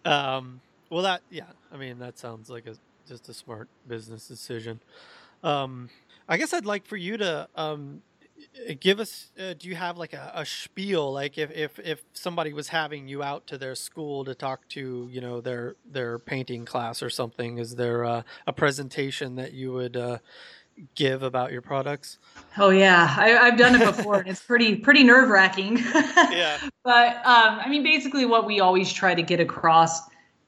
um, 0.04 0.60
well, 0.88 1.02
that 1.02 1.22
yeah, 1.30 1.44
I 1.72 1.76
mean 1.76 1.98
that 1.98 2.18
sounds 2.18 2.48
like 2.48 2.66
a 2.66 2.76
just 3.08 3.28
a 3.28 3.34
smart 3.34 3.68
business 3.88 4.28
decision. 4.28 4.80
Um, 5.42 5.88
I 6.28 6.36
guess 6.36 6.54
I'd 6.54 6.66
like 6.66 6.86
for 6.86 6.96
you 6.96 7.16
to 7.16 7.48
um, 7.56 8.02
give 8.80 9.00
us. 9.00 9.30
Uh, 9.38 9.54
do 9.58 9.68
you 9.68 9.74
have 9.74 9.98
like 9.98 10.12
a, 10.12 10.32
a 10.34 10.46
spiel? 10.46 11.12
Like 11.12 11.38
if, 11.38 11.50
if 11.50 11.78
if 11.78 12.02
somebody 12.12 12.52
was 12.52 12.68
having 12.68 13.08
you 13.08 13.22
out 13.22 13.46
to 13.48 13.58
their 13.58 13.74
school 13.74 14.24
to 14.24 14.34
talk 14.34 14.68
to 14.70 15.08
you 15.10 15.20
know 15.20 15.40
their 15.40 15.76
their 15.90 16.18
painting 16.18 16.64
class 16.64 17.02
or 17.02 17.10
something, 17.10 17.58
is 17.58 17.76
there 17.76 18.04
uh, 18.04 18.22
a 18.46 18.52
presentation 18.52 19.36
that 19.36 19.52
you 19.52 19.72
would 19.72 19.96
uh, 19.96 20.18
give 20.94 21.22
about 21.22 21.52
your 21.52 21.62
products? 21.62 22.18
oh 22.58 22.70
yeah, 22.70 23.14
I, 23.16 23.36
I've 23.38 23.58
done 23.58 23.80
it 23.80 23.84
before, 23.84 24.16
and 24.16 24.28
it's 24.28 24.42
pretty 24.42 24.76
pretty 24.76 25.04
nerve 25.04 25.28
wracking. 25.28 25.78
Yeah. 26.30 26.58
But 26.84 27.16
um, 27.16 27.58
I 27.58 27.68
mean, 27.68 27.82
basically, 27.82 28.24
what 28.24 28.46
we 28.46 28.60
always 28.60 28.92
try 28.92 29.14
to 29.14 29.22
get 29.22 29.40
across 29.40 30.00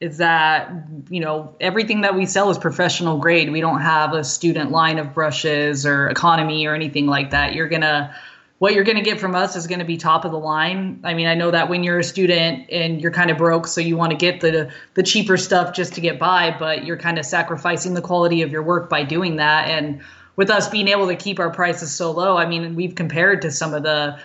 is 0.03 0.17
that 0.17 0.69
you 1.09 1.21
know 1.21 1.55
everything 1.61 2.01
that 2.01 2.13
we 2.13 2.25
sell 2.25 2.49
is 2.49 2.57
professional 2.57 3.17
grade. 3.17 3.49
We 3.51 3.61
don't 3.61 3.79
have 3.79 4.13
a 4.13 4.23
student 4.23 4.69
line 4.69 4.99
of 4.99 5.13
brushes 5.13 5.85
or 5.85 6.09
economy 6.09 6.67
or 6.67 6.75
anything 6.75 7.07
like 7.07 7.31
that. 7.31 7.55
You're 7.55 7.69
gonna 7.69 8.13
what 8.59 8.73
you're 8.73 8.83
gonna 8.83 9.01
get 9.01 9.17
from 9.17 9.33
us 9.33 9.55
is 9.55 9.65
gonna 9.65 9.85
be 9.85 9.95
top 9.95 10.25
of 10.25 10.31
the 10.31 10.37
line. 10.37 10.99
I 11.05 11.13
mean, 11.13 11.27
I 11.27 11.35
know 11.35 11.51
that 11.51 11.69
when 11.69 11.85
you're 11.85 11.99
a 11.99 12.03
student 12.03 12.69
and 12.69 13.01
you're 13.01 13.11
kind 13.11 13.31
of 13.31 13.37
broke, 13.37 13.65
so 13.65 13.79
you 13.79 13.95
want 13.95 14.11
to 14.11 14.17
get 14.17 14.41
the 14.41 14.69
the 14.93 15.03
cheaper 15.03 15.37
stuff 15.37 15.73
just 15.73 15.93
to 15.93 16.01
get 16.01 16.19
by, 16.19 16.53
but 16.59 16.85
you're 16.85 16.97
kind 16.97 17.17
of 17.17 17.25
sacrificing 17.25 17.93
the 17.93 18.01
quality 18.01 18.41
of 18.41 18.51
your 18.51 18.61
work 18.61 18.89
by 18.89 19.03
doing 19.03 19.37
that. 19.37 19.69
And 19.69 20.01
with 20.35 20.49
us 20.49 20.67
being 20.67 20.89
able 20.89 21.07
to 21.07 21.15
keep 21.15 21.39
our 21.39 21.49
prices 21.49 21.93
so 21.93 22.11
low, 22.11 22.35
I 22.35 22.45
mean, 22.45 22.75
we've 22.75 22.95
compared 22.95 23.41
to 23.43 23.51
some 23.51 23.73
of 23.73 23.83
the 23.83 24.19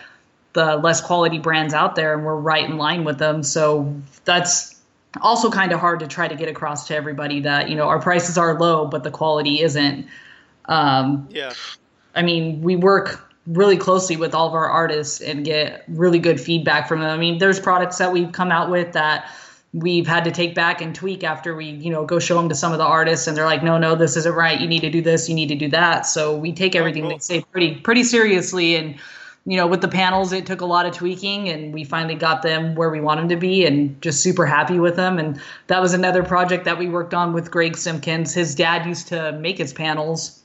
the 0.54 0.76
less 0.76 1.00
quality 1.00 1.38
brands 1.38 1.72
out 1.72 1.94
there 1.94 2.14
and 2.14 2.24
we're 2.24 2.34
right 2.34 2.68
in 2.68 2.78
line 2.78 3.04
with 3.04 3.18
them 3.18 3.42
so 3.42 3.94
that's 4.24 4.67
also 5.20 5.50
kind 5.50 5.72
of 5.72 5.80
hard 5.80 6.00
to 6.00 6.06
try 6.06 6.28
to 6.28 6.34
get 6.34 6.48
across 6.48 6.86
to 6.88 6.94
everybody 6.94 7.40
that 7.40 7.68
you 7.68 7.76
know 7.76 7.88
our 7.88 8.00
prices 8.00 8.36
are 8.36 8.58
low 8.58 8.86
but 8.86 9.04
the 9.04 9.10
quality 9.10 9.60
isn't 9.62 10.06
um, 10.66 11.28
Yeah. 11.30 11.52
i 12.14 12.22
mean 12.22 12.60
we 12.60 12.76
work 12.76 13.24
really 13.46 13.78
closely 13.78 14.16
with 14.16 14.34
all 14.34 14.46
of 14.46 14.54
our 14.54 14.68
artists 14.68 15.20
and 15.20 15.44
get 15.44 15.84
really 15.88 16.18
good 16.18 16.40
feedback 16.40 16.86
from 16.88 17.00
them 17.00 17.10
i 17.10 17.16
mean 17.16 17.38
there's 17.38 17.58
products 17.58 17.98
that 17.98 18.12
we've 18.12 18.32
come 18.32 18.52
out 18.52 18.70
with 18.70 18.92
that 18.92 19.30
we've 19.72 20.06
had 20.06 20.24
to 20.24 20.30
take 20.30 20.54
back 20.54 20.80
and 20.80 20.94
tweak 20.94 21.24
after 21.24 21.54
we 21.54 21.66
you 21.66 21.90
know 21.90 22.04
go 22.04 22.18
show 22.18 22.36
them 22.36 22.48
to 22.48 22.54
some 22.54 22.72
of 22.72 22.78
the 22.78 22.84
artists 22.84 23.26
and 23.26 23.36
they're 23.36 23.46
like 23.46 23.62
no 23.62 23.78
no 23.78 23.94
this 23.94 24.16
isn't 24.16 24.34
right 24.34 24.60
you 24.60 24.68
need 24.68 24.80
to 24.80 24.90
do 24.90 25.00
this 25.02 25.28
you 25.28 25.34
need 25.34 25.48
to 25.48 25.54
do 25.54 25.68
that 25.68 26.06
so 26.06 26.36
we 26.36 26.52
take 26.52 26.74
everything 26.74 27.02
cool. 27.02 27.12
they 27.12 27.18
say 27.18 27.40
pretty 27.40 27.74
pretty 27.76 28.02
seriously 28.04 28.76
and 28.76 28.98
you 29.44 29.56
know, 29.56 29.66
with 29.66 29.80
the 29.80 29.88
panels, 29.88 30.32
it 30.32 30.44
took 30.46 30.60
a 30.60 30.66
lot 30.66 30.84
of 30.86 30.94
tweaking, 30.94 31.48
and 31.48 31.72
we 31.72 31.84
finally 31.84 32.14
got 32.14 32.42
them 32.42 32.74
where 32.74 32.90
we 32.90 33.00
want 33.00 33.18
them 33.20 33.28
to 33.30 33.36
be, 33.36 33.64
and 33.64 34.00
just 34.02 34.22
super 34.22 34.44
happy 34.44 34.78
with 34.78 34.96
them. 34.96 35.18
And 35.18 35.40
that 35.68 35.80
was 35.80 35.94
another 35.94 36.22
project 36.22 36.64
that 36.66 36.78
we 36.78 36.88
worked 36.88 37.14
on 37.14 37.32
with 37.32 37.50
Greg 37.50 37.76
Simpkins. 37.76 38.34
His 38.34 38.54
dad 38.54 38.86
used 38.86 39.08
to 39.08 39.32
make 39.32 39.56
his 39.56 39.72
panels, 39.72 40.42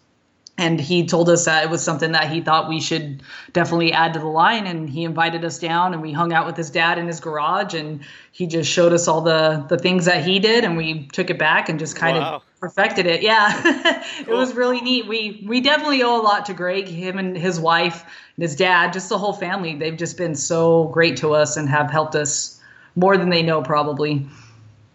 and 0.57 0.79
he 0.79 1.05
told 1.05 1.29
us 1.29 1.45
that 1.45 1.63
it 1.65 1.69
was 1.69 1.83
something 1.83 2.11
that 2.13 2.31
he 2.31 2.39
thought 2.39 2.69
we 2.69 2.79
should 2.79 3.23
definitely 3.53 3.91
add 3.91 4.13
to 4.13 4.19
the 4.19 4.27
line. 4.27 4.67
And 4.67 4.89
he 4.89 5.03
invited 5.03 5.43
us 5.43 5.59
down, 5.59 5.93
and 5.93 6.01
we 6.01 6.13
hung 6.13 6.31
out 6.31 6.45
with 6.45 6.55
his 6.55 6.69
dad 6.69 6.97
in 6.97 7.07
his 7.07 7.19
garage, 7.19 7.73
and 7.73 7.99
he 8.31 8.47
just 8.47 8.69
showed 8.71 8.93
us 8.93 9.07
all 9.07 9.21
the 9.21 9.65
the 9.67 9.77
things 9.77 10.05
that 10.05 10.23
he 10.23 10.39
did, 10.39 10.63
and 10.63 10.77
we 10.77 11.07
took 11.07 11.29
it 11.29 11.39
back 11.39 11.67
and 11.69 11.77
just 11.79 11.95
kind 11.95 12.17
Wow. 12.17 12.35
of 12.35 12.41
perfected 12.63 13.05
it. 13.05 13.21
Yeah, 13.21 13.61
it 14.21 14.25
Cool. 14.25 14.37
was 14.37 14.53
really 14.55 14.79
neat. 14.79 15.05
We 15.05 15.43
we 15.45 15.59
definitely 15.59 16.01
owe 16.01 16.21
a 16.21 16.23
lot 16.23 16.45
to 16.45 16.53
Greg, 16.53 16.87
him 16.87 17.19
and 17.19 17.37
his 17.37 17.59
wife 17.59 18.03
and 18.37 18.41
his 18.41 18.55
dad, 18.55 18.93
just 18.93 19.09
the 19.09 19.17
whole 19.17 19.33
family. 19.33 19.75
They've 19.75 19.97
just 19.97 20.17
been 20.17 20.33
so 20.33 20.85
great 20.85 21.17
to 21.17 21.33
us 21.33 21.57
and 21.57 21.67
have 21.67 21.91
helped 21.91 22.15
us 22.15 22.61
more 22.95 23.17
than 23.17 23.29
they 23.29 23.43
know, 23.43 23.61
probably. 23.61 24.25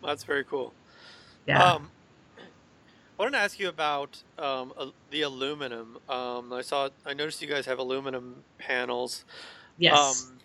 That's 0.02 0.24
very 0.24 0.44
cool. 0.44 0.72
Yeah. 1.46 1.62
Um, 1.62 1.90
I 3.18 3.22
wanted 3.22 3.32
to 3.32 3.38
ask 3.38 3.58
you 3.60 3.68
about 3.68 4.22
um, 4.38 4.72
the 5.10 5.22
aluminum. 5.22 5.98
Um, 6.08 6.52
I 6.54 6.62
saw, 6.62 6.88
I 7.04 7.12
noticed 7.12 7.42
you 7.42 7.48
guys 7.48 7.66
have 7.66 7.78
aluminum 7.78 8.44
panels. 8.58 9.26
yes. 9.76 10.24
Um, 10.30 10.38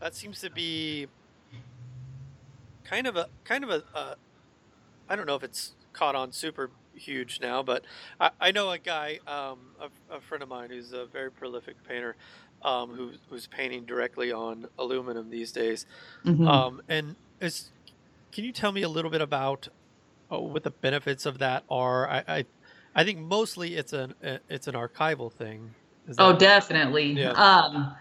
that 0.00 0.14
seems 0.14 0.40
to 0.42 0.50
be 0.50 1.06
kind 2.84 3.06
of 3.06 3.16
a 3.16 3.28
kind 3.44 3.64
of 3.64 3.70
a, 3.70 3.82
a 3.94 4.16
I 5.08 5.16
don't 5.16 5.26
know 5.26 5.34
if 5.36 5.42
it's 5.42 5.72
caught 5.92 6.14
on 6.14 6.32
super 6.32 6.70
huge 6.94 7.40
now, 7.40 7.62
but 7.62 7.84
I, 8.20 8.30
I 8.40 8.50
know 8.50 8.70
a 8.70 8.78
guy, 8.78 9.20
um, 9.26 9.58
a, 9.80 10.16
a, 10.16 10.20
friend 10.20 10.42
of 10.42 10.48
mine 10.48 10.70
who's 10.70 10.92
a 10.92 11.06
very 11.06 11.30
prolific 11.30 11.76
painter, 11.86 12.16
um, 12.62 12.90
who, 12.90 13.12
who's 13.30 13.46
painting 13.46 13.84
directly 13.84 14.32
on 14.32 14.66
aluminum 14.78 15.30
these 15.30 15.52
days. 15.52 15.86
Mm-hmm. 16.24 16.46
Um, 16.46 16.82
and 16.88 17.16
is, 17.40 17.70
can 18.32 18.44
you 18.44 18.52
tell 18.52 18.72
me 18.72 18.82
a 18.82 18.88
little 18.88 19.10
bit 19.10 19.20
about 19.20 19.68
oh, 20.30 20.42
what 20.42 20.64
the 20.64 20.70
benefits 20.70 21.24
of 21.26 21.38
that 21.38 21.64
are? 21.70 22.08
I, 22.08 22.24
I, 22.28 22.44
I 22.94 23.04
think 23.04 23.18
mostly 23.18 23.76
it's 23.76 23.92
an 23.92 24.14
it's 24.48 24.66
an 24.66 24.74
archival 24.74 25.32
thing. 25.32 25.74
oh, 26.18 26.36
definitely. 26.36 27.12
Yeah. 27.12 27.92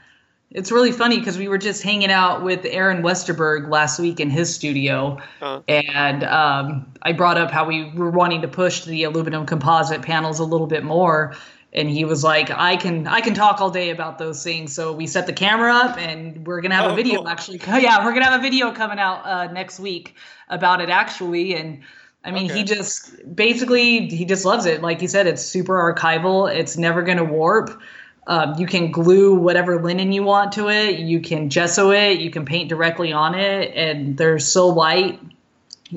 It's 0.51 0.71
really 0.71 0.93
funny 0.93 1.19
because 1.19 1.37
we 1.37 1.49
were 1.49 1.57
just 1.57 1.83
hanging 1.83 2.09
out 2.09 2.41
with 2.41 2.63
Aaron 2.63 3.03
Westerberg 3.03 3.69
last 3.69 3.99
week 3.99 4.21
in 4.21 4.29
his 4.29 4.53
studio, 4.53 5.17
uh-huh. 5.41 5.61
and 5.67 6.23
um, 6.23 6.93
I 7.01 7.11
brought 7.11 7.37
up 7.37 7.51
how 7.51 7.65
we 7.65 7.91
were 7.91 8.09
wanting 8.09 8.41
to 8.43 8.47
push 8.47 8.85
the 8.85 9.03
aluminum 9.03 9.45
composite 9.45 10.03
panels 10.03 10.39
a 10.39 10.45
little 10.45 10.67
bit 10.67 10.85
more, 10.85 11.35
and 11.73 11.89
he 11.89 12.05
was 12.05 12.23
like, 12.23 12.49
"I 12.49 12.77
can 12.77 13.07
I 13.07 13.19
can 13.19 13.33
talk 13.33 13.59
all 13.59 13.69
day 13.69 13.89
about 13.89 14.19
those 14.19 14.41
things." 14.41 14.73
So 14.73 14.93
we 14.93 15.05
set 15.05 15.27
the 15.27 15.33
camera 15.33 15.73
up, 15.73 15.97
and 15.97 16.47
we're 16.47 16.61
gonna 16.61 16.75
have 16.75 16.91
oh, 16.91 16.93
a 16.93 16.95
video 16.95 17.17
cool. 17.17 17.27
actually. 17.27 17.59
Yeah, 17.67 18.05
we're 18.05 18.13
gonna 18.13 18.25
have 18.25 18.39
a 18.39 18.41
video 18.41 18.71
coming 18.71 18.99
out 18.99 19.25
uh, 19.25 19.51
next 19.51 19.81
week 19.81 20.15
about 20.49 20.81
it 20.81 20.89
actually, 20.89 21.55
and. 21.55 21.81
I 22.25 22.31
mean, 22.31 22.51
okay. 22.51 22.57
he 22.57 22.63
just 22.65 23.13
basically 23.33 24.07
he 24.07 24.25
just 24.25 24.43
loves 24.43 24.65
it. 24.65 24.81
Like 24.81 25.01
you 25.01 25.07
said, 25.07 25.27
it's 25.27 25.41
super 25.41 25.75
archival. 25.75 26.53
It's 26.53 26.75
never 26.75 27.01
going 27.01 27.19
to 27.19 27.23
warp. 27.23 27.79
Um, 28.27 28.55
you 28.59 28.67
can 28.67 28.91
glue 28.91 29.35
whatever 29.35 29.81
linen 29.81 30.11
you 30.11 30.21
want 30.21 30.51
to 30.53 30.67
it. 30.67 30.99
You 30.99 31.21
can 31.21 31.49
gesso 31.49 31.91
it. 31.91 32.19
You 32.19 32.29
can 32.29 32.43
paint 32.43 32.67
directly 32.67 33.13
on 33.13 33.35
it, 33.35 33.73
and 33.73 34.17
they're 34.17 34.37
so 34.37 34.67
light. 34.67 35.21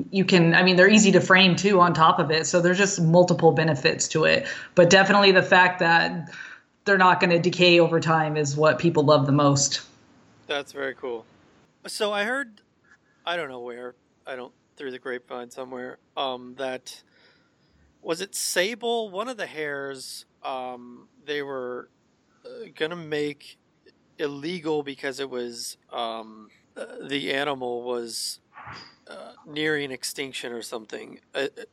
You 0.09 0.23
can, 0.23 0.55
I 0.55 0.63
mean, 0.63 0.77
they're 0.77 0.89
easy 0.89 1.11
to 1.11 1.19
frame 1.19 1.57
too 1.57 1.81
on 1.81 1.93
top 1.93 2.19
of 2.19 2.31
it. 2.31 2.47
So 2.47 2.61
there's 2.61 2.77
just 2.77 3.01
multiple 3.01 3.51
benefits 3.51 4.07
to 4.09 4.23
it. 4.23 4.47
But 4.75 4.89
definitely 4.89 5.33
the 5.33 5.43
fact 5.43 5.79
that 5.79 6.31
they're 6.85 6.97
not 6.97 7.19
going 7.19 7.31
to 7.31 7.39
decay 7.39 7.81
over 7.81 7.99
time 7.99 8.37
is 8.37 8.55
what 8.55 8.79
people 8.79 9.03
love 9.03 9.25
the 9.25 9.33
most. 9.33 9.81
That's 10.47 10.71
very 10.71 10.95
cool. 10.95 11.25
So 11.87 12.13
I 12.13 12.23
heard, 12.23 12.61
I 13.25 13.35
don't 13.35 13.49
know 13.49 13.59
where, 13.59 13.95
I 14.25 14.37
don't 14.37 14.53
through 14.77 14.91
the 14.91 14.99
grapevine 14.99 15.51
somewhere, 15.51 15.97
um, 16.15 16.55
that 16.57 17.03
was 18.01 18.21
it 18.21 18.33
sable. 18.35 19.09
One 19.09 19.27
of 19.27 19.35
the 19.35 19.45
hairs, 19.45 20.25
um, 20.43 21.07
they 21.25 21.41
were 21.41 21.89
gonna 22.75 22.95
make 22.95 23.57
illegal 24.17 24.83
because 24.83 25.19
it 25.19 25.29
was 25.29 25.77
um, 25.91 26.49
uh, 26.77 26.85
the 27.07 27.33
animal 27.33 27.83
was 27.83 28.39
uh, 29.07 29.33
nearing 29.45 29.91
extinction 29.91 30.51
or 30.51 30.61
something. 30.61 31.19
Uh, 31.33 31.47
uh 31.57 31.63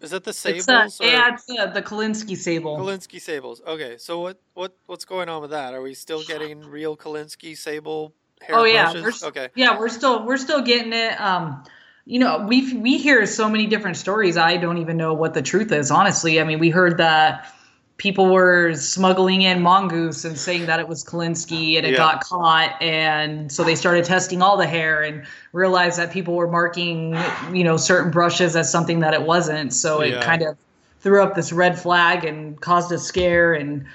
is 0.00 0.10
that 0.10 0.24
the 0.24 0.34
sables? 0.34 0.68
It's, 0.68 1.00
uh, 1.00 1.04
yeah, 1.04 1.32
it's 1.32 1.48
uh, 1.48 1.66
the 1.66 1.80
Kolinsky 1.80 2.36
sable. 2.36 2.76
Kolinsky 2.76 3.20
sables. 3.20 3.62
Okay, 3.66 3.96
so 3.96 4.20
what 4.20 4.40
what 4.52 4.76
what's 4.86 5.06
going 5.06 5.30
on 5.30 5.40
with 5.40 5.52
that? 5.52 5.72
Are 5.72 5.80
we 5.80 5.94
still 5.94 6.22
getting 6.22 6.60
real 6.60 6.94
Kolinsky 6.96 7.56
sable 7.56 8.12
hair 8.42 8.56
oh 8.56 8.64
yeah, 8.64 8.92
we're 8.92 9.12
okay. 9.22 9.48
Yeah, 9.54 9.78
we're 9.78 9.88
still 9.88 10.26
we're 10.26 10.36
still 10.36 10.62
getting 10.62 10.92
it. 10.92 11.18
Um, 11.18 11.64
you 12.04 12.18
know, 12.18 12.44
we 12.46 12.74
we 12.74 12.98
hear 12.98 13.24
so 13.24 13.48
many 13.48 13.66
different 13.66 13.96
stories. 13.96 14.36
I 14.36 14.58
don't 14.58 14.78
even 14.78 14.96
know 14.96 15.14
what 15.14 15.32
the 15.32 15.42
truth 15.42 15.72
is. 15.72 15.90
Honestly, 15.90 16.38
I 16.40 16.44
mean, 16.44 16.58
we 16.58 16.70
heard 16.70 16.98
that 16.98 17.54
people 17.96 18.32
were 18.32 18.74
smuggling 18.74 19.42
in 19.42 19.62
mongoose 19.62 20.24
and 20.24 20.36
saying 20.36 20.66
that 20.66 20.80
it 20.80 20.88
was 20.88 21.04
Kolinsky 21.04 21.76
and 21.76 21.86
it 21.86 21.92
yeah. 21.92 21.96
got 21.96 22.24
caught 22.24 22.80
and 22.82 23.50
so 23.52 23.62
they 23.62 23.76
started 23.76 24.04
testing 24.04 24.42
all 24.42 24.56
the 24.56 24.66
hair 24.66 25.02
and 25.02 25.24
realized 25.52 25.98
that 25.98 26.10
people 26.10 26.34
were 26.34 26.50
marking 26.50 27.16
you 27.52 27.62
know 27.62 27.76
certain 27.76 28.10
brushes 28.10 28.56
as 28.56 28.70
something 28.70 29.00
that 29.00 29.14
it 29.14 29.22
wasn't 29.22 29.72
so 29.72 30.00
it 30.00 30.14
yeah. 30.14 30.22
kind 30.22 30.42
of 30.42 30.56
threw 31.00 31.22
up 31.22 31.34
this 31.34 31.52
red 31.52 31.78
flag 31.78 32.24
and 32.24 32.60
caused 32.60 32.90
a 32.90 32.98
scare 32.98 33.54
and 33.54 33.86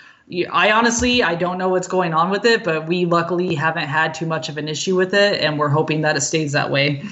I 0.51 0.71
honestly 0.71 1.23
I 1.23 1.35
don't 1.35 1.57
know 1.57 1.69
what's 1.69 1.87
going 1.87 2.13
on 2.13 2.29
with 2.29 2.45
it 2.45 2.63
but 2.63 2.87
we 2.87 3.05
luckily 3.05 3.53
haven't 3.55 3.87
had 3.87 4.13
too 4.13 4.27
much 4.27 4.47
of 4.47 4.57
an 4.57 4.67
issue 4.69 4.95
with 4.95 5.13
it 5.13 5.41
and 5.41 5.59
we're 5.59 5.69
hoping 5.69 6.01
that 6.01 6.15
it 6.15 6.21
stays 6.21 6.53
that 6.53 6.71
way. 6.71 7.03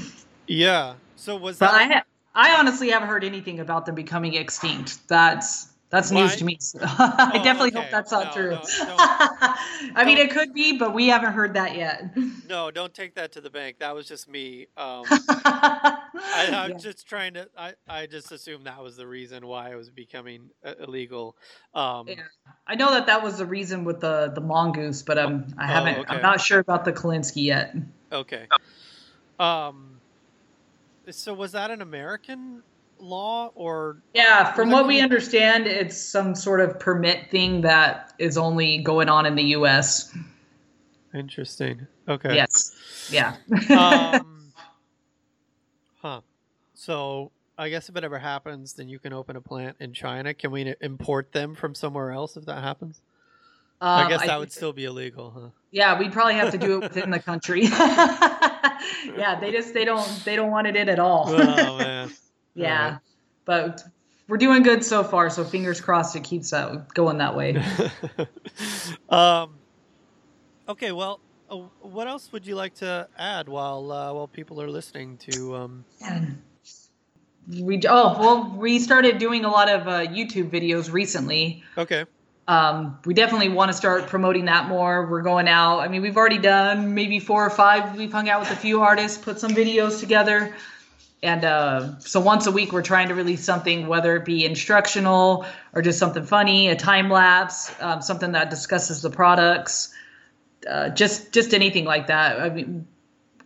Yeah. 0.46 0.94
So 1.16 1.36
was 1.36 1.60
that 1.60 1.74
I 1.74 2.04
I 2.36 2.60
honestly 2.60 2.92
haven't 2.92 3.10
heard 3.10 3.24
anything 3.24 3.60
about 3.60 3.88
them 3.88 3.96
becoming 3.96 4.36
extinct. 4.36 5.06
That's 5.08 5.68
that's 5.90 6.12
news 6.12 6.36
to 6.36 6.46
me. 6.46 6.58
So 6.60 6.80
I 6.84 7.32
oh, 7.36 7.44
definitely 7.44 7.70
okay. 7.70 7.82
hope 7.82 7.92
that's 7.92 8.12
not 8.12 8.26
no, 8.26 8.32
true. 8.34 8.50
No, 8.52 8.62
I 9.96 10.04
mean, 10.06 10.18
it 10.18 10.32
could 10.32 10.54
be, 10.54 10.78
but 10.78 10.94
we 10.94 11.08
haven't 11.08 11.32
heard 11.32 11.54
that 11.54 11.76
yet. 11.76 12.16
No, 12.48 12.72
don't 12.72 12.94
take 12.94 13.16
that 13.16 13.34
to 13.34 13.42
the 13.42 13.50
bank. 13.50 13.80
That 13.80 13.94
was 13.94 14.08
just 14.08 14.30
me. 14.30 14.68
Um, 14.78 15.04
I, 15.10 15.98
am 16.48 16.72
yeah. 16.72 16.78
just 16.78 17.06
trying 17.06 17.34
to. 17.34 17.50
I, 17.58 17.74
I 17.90 18.06
just 18.06 18.32
assumed 18.32 18.68
that 18.68 18.82
was 18.82 18.96
the 18.96 19.06
reason 19.06 19.46
why 19.46 19.72
it 19.72 19.76
was 19.76 19.90
becoming 19.90 20.50
uh, 20.64 20.76
illegal. 20.80 21.36
Um, 21.74 22.08
yeah. 22.08 22.16
I 22.66 22.76
know 22.76 22.92
that 22.92 23.08
that 23.08 23.22
was 23.22 23.38
the 23.38 23.46
reason 23.46 23.84
with 23.84 24.00
the 24.00 24.32
the 24.34 24.40
mongoose, 24.40 25.02
but 25.02 25.18
um, 25.18 25.48
I 25.58 25.66
oh, 25.66 25.68
haven't. 25.68 25.98
Oh, 25.98 26.02
okay. 26.02 26.16
I'm 26.16 26.22
not 26.22 26.40
sure 26.40 26.60
about 26.60 26.86
the 26.86 26.94
Kolinsky 26.94 27.44
yet. 27.44 27.76
Okay. 28.14 28.48
Um. 29.40 30.00
So 31.10 31.34
was 31.34 31.52
that 31.52 31.70
an 31.70 31.82
American 31.82 32.64
law 33.00 33.52
or 33.56 33.98
yeah 34.14 34.52
from 34.54 34.72
what 34.72 34.88
we 34.88 35.00
understand 35.00 35.68
it's 35.68 35.98
some 35.98 36.34
sort 36.36 36.60
of 36.60 36.80
permit 36.80 37.30
thing 37.30 37.62
that 37.62 38.14
is 38.20 38.38
only 38.38 38.80
going 38.80 39.10
on 39.10 39.26
in 39.26 39.36
the 39.36 39.44
us 39.44 40.14
interesting. 41.14 41.88
Okay. 42.08 42.36
Yes. 42.36 42.76
Yeah. 43.12 43.36
Um, 43.70 44.54
huh. 46.02 46.22
So 46.74 47.32
i 47.60 47.70
guess 47.70 47.90
if 47.90 47.96
it 47.96 48.04
ever 48.04 48.20
happens 48.20 48.74
then 48.74 48.88
you 48.88 49.00
can 49.00 49.14
open 49.14 49.36
a 49.36 49.42
plant 49.42 49.76
in 49.80 49.94
china. 49.94 50.34
Can 50.34 50.52
we 50.52 50.76
import 50.82 51.32
them 51.32 51.56
from 51.56 51.74
somewhere 51.74 52.12
else 52.12 52.38
if 52.38 52.46
that 52.46 52.64
happens? 52.64 53.02
Um, 53.80 54.06
I 54.06 54.10
guess 54.10 54.22
that 54.22 54.30
I, 54.30 54.38
would 54.38 54.52
still 54.52 54.74
be 54.74 54.86
illegal, 54.86 55.32
huh? 55.32 55.50
Yeah, 55.70 56.00
we'd 56.00 56.12
probably 56.12 56.34
have 56.36 56.52
to 56.52 56.58
do 56.58 56.78
it 56.78 56.82
within 56.82 57.12
the 57.12 57.20
country. 57.20 57.62
yeah, 57.64 59.38
they 59.40 59.52
just 59.52 59.74
they 59.74 59.86
don't 59.86 60.08
they 60.24 60.36
don't 60.36 60.50
want 60.50 60.66
it 60.68 60.76
in 60.76 60.90
at 60.90 61.00
all. 61.00 61.26
Oh 61.30 61.78
man 61.78 62.12
yeah. 62.58 62.90
Right. 62.90 63.00
But 63.46 63.84
we're 64.28 64.38
doing 64.38 64.64
good 64.64 64.84
so 64.84 65.04
far, 65.04 65.30
so 65.30 65.44
fingers 65.44 65.80
crossed 65.80 66.16
it 66.16 66.24
keeps 66.24 66.52
uh, 66.52 66.84
going 66.94 67.20
that 67.20 67.36
way. 67.36 67.64
um, 69.10 69.56
okay, 70.68 70.92
well, 70.92 71.22
uh, 71.50 71.56
what 71.82 72.08
else 72.08 72.32
would 72.32 72.46
you 72.46 72.56
like 72.56 72.76
to 72.76 73.08
add 73.18 73.48
while 73.48 73.92
uh, 73.92 74.14
while 74.14 74.28
people 74.28 74.62
are 74.62 74.70
listening 74.70 75.18
to? 75.18 75.56
Um... 75.56 75.86
We 77.50 77.82
oh 77.88 78.20
well, 78.20 78.56
we 78.58 78.78
started 78.80 79.20
doing 79.20 79.46
a 79.46 79.50
lot 79.50 79.70
of 79.70 79.88
uh, 79.88 80.06
YouTube 80.08 80.50
videos 80.50 80.92
recently. 80.92 81.64
Okay. 81.78 82.04
Um, 82.50 83.00
we 83.06 83.14
definitely 83.14 83.50
want 83.50 83.72
to 83.72 83.78
start 83.78 84.08
promoting 84.08 84.46
that 84.46 84.68
more. 84.68 85.06
We're 85.08 85.22
going 85.22 85.48
out. 85.48 85.80
I 85.80 85.88
mean, 85.88 86.02
we've 86.02 86.18
already 86.18 86.38
done 86.38 86.94
maybe 86.94 87.20
four 87.20 87.46
or 87.46 87.50
five. 87.50 87.98
We've 87.98 88.12
hung 88.12 88.30
out 88.30 88.42
with 88.42 88.52
a 88.52 88.56
few 88.56 88.82
artists, 88.82 89.18
put 89.18 89.40
some 89.40 89.52
videos 89.52 90.00
together 90.00 90.54
and 91.24 91.44
uh, 91.44 92.00
so 92.00 92.20
once 92.20 92.46
a 92.46 92.52
week 92.52 92.72
we're 92.72 92.84
trying 92.84 93.08
to 93.08 93.16
release 93.16 93.44
something 93.44 93.88
whether 93.88 94.16
it 94.16 94.26
be 94.26 94.46
instructional 94.46 95.46
or 95.74 95.82
just 95.82 95.98
something 95.98 96.24
funny 96.24 96.70
a 96.70 96.76
time 96.76 97.10
lapse 97.10 97.74
um, 97.82 98.02
something 98.02 98.34
that 98.34 98.50
discusses 98.50 99.02
the 99.02 99.10
products 99.10 99.94
uh, 100.68 100.90
just 100.90 101.32
just 101.32 101.54
anything 101.54 101.86
like 101.86 102.08
that. 102.08 102.40
I 102.40 102.50
mean 102.50 102.88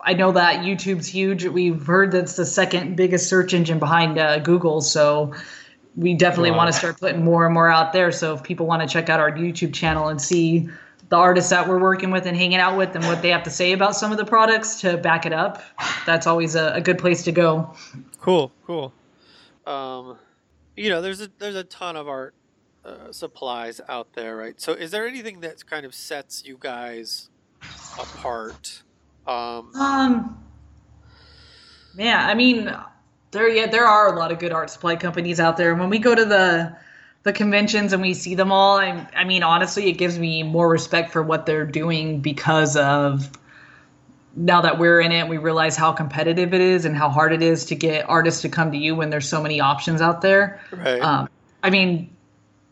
i 0.00 0.14
know 0.14 0.32
that 0.32 0.64
youtube's 0.64 1.06
huge. 1.06 1.44
We've 1.44 1.86
heard 1.86 2.10
that's 2.10 2.34
the 2.34 2.46
second 2.46 2.96
biggest 2.96 3.28
search 3.28 3.54
engine 3.54 3.78
behind 3.78 4.18
uh, 4.18 4.40
google. 4.40 4.80
So 4.80 5.34
we 5.94 6.14
definitely 6.14 6.52
wow. 6.52 6.58
want 6.58 6.72
to 6.72 6.78
start 6.78 6.98
putting 6.98 7.24
more 7.24 7.44
and 7.44 7.54
more 7.54 7.68
out 7.68 7.92
there. 7.92 8.10
So 8.10 8.34
if 8.34 8.42
people 8.42 8.66
want 8.66 8.82
to 8.82 8.88
check 8.88 9.08
out 9.08 9.20
our 9.20 9.30
youtube 9.30 9.72
channel 9.72 10.08
and 10.08 10.20
see 10.20 10.68
the 11.12 11.18
artists 11.18 11.50
that 11.50 11.68
we're 11.68 11.78
working 11.78 12.10
with 12.10 12.24
and 12.24 12.34
hanging 12.34 12.58
out 12.58 12.78
with 12.78 12.96
and 12.96 13.04
what 13.04 13.20
they 13.20 13.28
have 13.28 13.42
to 13.42 13.50
say 13.50 13.72
about 13.72 13.94
some 13.94 14.12
of 14.12 14.16
the 14.16 14.24
products 14.24 14.80
to 14.80 14.96
back 14.96 15.26
it 15.26 15.32
up. 15.34 15.62
That's 16.06 16.26
always 16.26 16.54
a, 16.54 16.72
a 16.72 16.80
good 16.80 16.96
place 16.96 17.22
to 17.24 17.32
go. 17.32 17.76
Cool, 18.18 18.50
cool. 18.66 18.94
Um, 19.66 20.16
you 20.74 20.88
know, 20.88 21.02
there's 21.02 21.20
a 21.20 21.30
there's 21.38 21.54
a 21.54 21.64
ton 21.64 21.96
of 21.96 22.08
art 22.08 22.34
uh, 22.82 23.12
supplies 23.12 23.78
out 23.90 24.14
there, 24.14 24.34
right? 24.38 24.58
So, 24.58 24.72
is 24.72 24.90
there 24.90 25.06
anything 25.06 25.40
that 25.40 25.66
kind 25.66 25.84
of 25.84 25.94
sets 25.94 26.46
you 26.46 26.56
guys 26.58 27.28
apart? 27.98 28.82
Um, 29.26 29.76
um 29.76 30.42
yeah, 31.94 32.26
I 32.26 32.32
mean, 32.32 32.74
there 33.32 33.50
yeah 33.50 33.66
there 33.66 33.84
are 33.84 34.14
a 34.14 34.18
lot 34.18 34.32
of 34.32 34.38
good 34.38 34.52
art 34.52 34.70
supply 34.70 34.96
companies 34.96 35.40
out 35.40 35.58
there. 35.58 35.72
And 35.72 35.78
when 35.78 35.90
we 35.90 35.98
go 35.98 36.14
to 36.14 36.24
the 36.24 36.74
the 37.22 37.32
conventions 37.32 37.92
and 37.92 38.02
we 38.02 38.14
see 38.14 38.34
them 38.34 38.50
all, 38.50 38.78
I, 38.78 39.06
I 39.14 39.24
mean, 39.24 39.42
honestly, 39.42 39.88
it 39.88 39.92
gives 39.92 40.18
me 40.18 40.42
more 40.42 40.68
respect 40.68 41.12
for 41.12 41.22
what 41.22 41.46
they're 41.46 41.66
doing 41.66 42.20
because 42.20 42.76
of 42.76 43.30
now 44.34 44.62
that 44.62 44.78
we're 44.78 45.00
in 45.00 45.12
it, 45.12 45.28
we 45.28 45.38
realize 45.38 45.76
how 45.76 45.92
competitive 45.92 46.54
it 46.54 46.60
is 46.60 46.84
and 46.84 46.96
how 46.96 47.10
hard 47.10 47.32
it 47.32 47.42
is 47.42 47.66
to 47.66 47.74
get 47.74 48.08
artists 48.08 48.42
to 48.42 48.48
come 48.48 48.72
to 48.72 48.78
you 48.78 48.94
when 48.94 49.10
there's 49.10 49.28
so 49.28 49.42
many 49.42 49.60
options 49.60 50.00
out 50.00 50.22
there. 50.22 50.60
Right. 50.72 51.00
Um, 51.00 51.28
I 51.62 51.70
mean, 51.70 52.10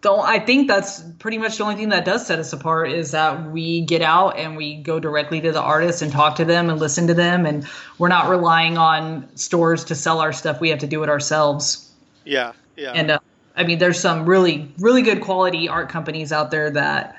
don't 0.01 0.27
I 0.27 0.39
think 0.39 0.67
that's 0.67 1.03
pretty 1.19 1.37
much 1.37 1.59
the 1.59 1.65
only 1.65 1.77
thing 1.77 1.91
that 1.91 2.07
does 2.07 2.27
set 2.27 2.39
us 2.39 2.53
apart 2.55 2.91
is 2.91 3.11
that 3.11 3.51
we 3.51 3.83
get 3.83 4.01
out 4.01 4.39
and 4.39 4.57
we 4.57 4.77
go 4.77 4.99
directly 4.99 5.41
to 5.43 5.53
the 5.53 5.61
artists 5.61 6.01
and 6.01 6.11
talk 6.11 6.37
to 6.37 6.45
them 6.45 6.71
and 6.71 6.81
listen 6.81 7.07
to 7.09 7.15
them 7.15 7.45
and 7.45 7.67
we're 7.99 8.09
not 8.09 8.31
relying 8.31 8.79
on 8.79 9.29
stores 9.37 9.85
to 9.85 9.95
sell 9.95 10.21
our 10.21 10.33
stuff. 10.33 10.61
We 10.61 10.71
have 10.71 10.79
to 10.79 10.87
do 10.87 11.03
it 11.03 11.11
ourselves. 11.11 11.91
Yeah, 12.25 12.53
yeah. 12.77 12.93
And 12.93 13.11
uh, 13.11 13.19
I 13.61 13.65
mean, 13.65 13.79
there's 13.79 14.01
some 14.01 14.25
really 14.25 14.73
really 14.79 15.03
good 15.03 15.21
quality 15.21 15.69
art 15.69 15.91
companies 15.91 16.33
out 16.33 16.51
there 16.51 16.71
that 16.71 17.15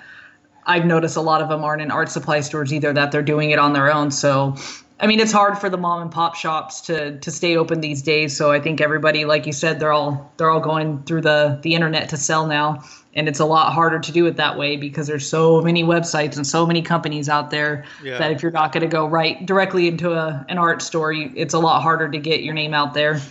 I've 0.66 0.86
noticed 0.86 1.16
a 1.16 1.22
lot 1.22 1.40
of 1.44 1.50
them 1.50 1.64
aren't 1.64 1.84
in 1.84 1.92
art 1.92 2.10
supply 2.10 2.40
stores 2.40 2.74
either. 2.74 2.92
That 2.92 3.12
they're 3.12 3.22
doing 3.22 3.52
it 3.52 3.60
on 3.60 3.74
their 3.74 3.94
own. 3.94 4.10
So 4.10 4.56
I 5.00 5.06
mean, 5.06 5.20
it's 5.20 5.32
hard 5.32 5.60
for 5.60 5.70
the 5.70 5.78
mom 5.78 6.02
and 6.02 6.12
pop 6.12 6.34
shops 6.34 6.82
to 6.82 7.20
to 7.20 7.30
stay 7.30 7.56
open 7.58 7.82
these 7.82 8.02
days. 8.02 8.36
So 8.36 8.52
I 8.52 8.60
think 8.60 8.82
everybody, 8.82 9.24
like 9.24 9.46
you 9.46 9.54
said, 9.54 9.80
they're 9.80 9.92
all 9.92 10.32
they're 10.38 10.50
all 10.50 10.60
going 10.60 11.04
through 11.04 11.22
the 11.22 11.60
the 11.62 11.76
internet 11.76 12.10
to 12.10 12.18
sell 12.18 12.48
now, 12.48 12.84
and 13.14 13.28
it's 13.28 13.40
a 13.40 13.46
lot 13.46 13.72
harder 13.72 14.00
to 14.00 14.12
do 14.12 14.26
it 14.26 14.38
that 14.38 14.58
way 14.58 14.78
because 14.78 15.06
there's 15.06 15.30
so 15.30 15.62
many 15.62 15.84
websites 15.84 16.38
and 16.38 16.48
so 16.48 16.66
many 16.66 16.82
companies 16.82 17.30
out 17.30 17.52
there 17.52 17.86
yeah. 18.04 18.18
that 18.18 18.32
if 18.32 18.42
you're 18.42 18.52
not 18.52 18.72
going 18.72 18.82
to 18.82 18.88
go 18.88 19.06
right 19.08 19.46
directly 19.46 19.88
into 19.88 20.14
a 20.14 20.44
an 20.50 20.58
art 20.58 20.82
store, 20.82 21.14
you, 21.14 21.32
it's 21.36 21.54
a 21.54 21.60
lot 21.60 21.84
harder 21.84 22.10
to 22.10 22.18
get 22.18 22.42
your 22.42 22.56
name 22.56 22.74
out 22.74 22.96
there. 22.96 23.22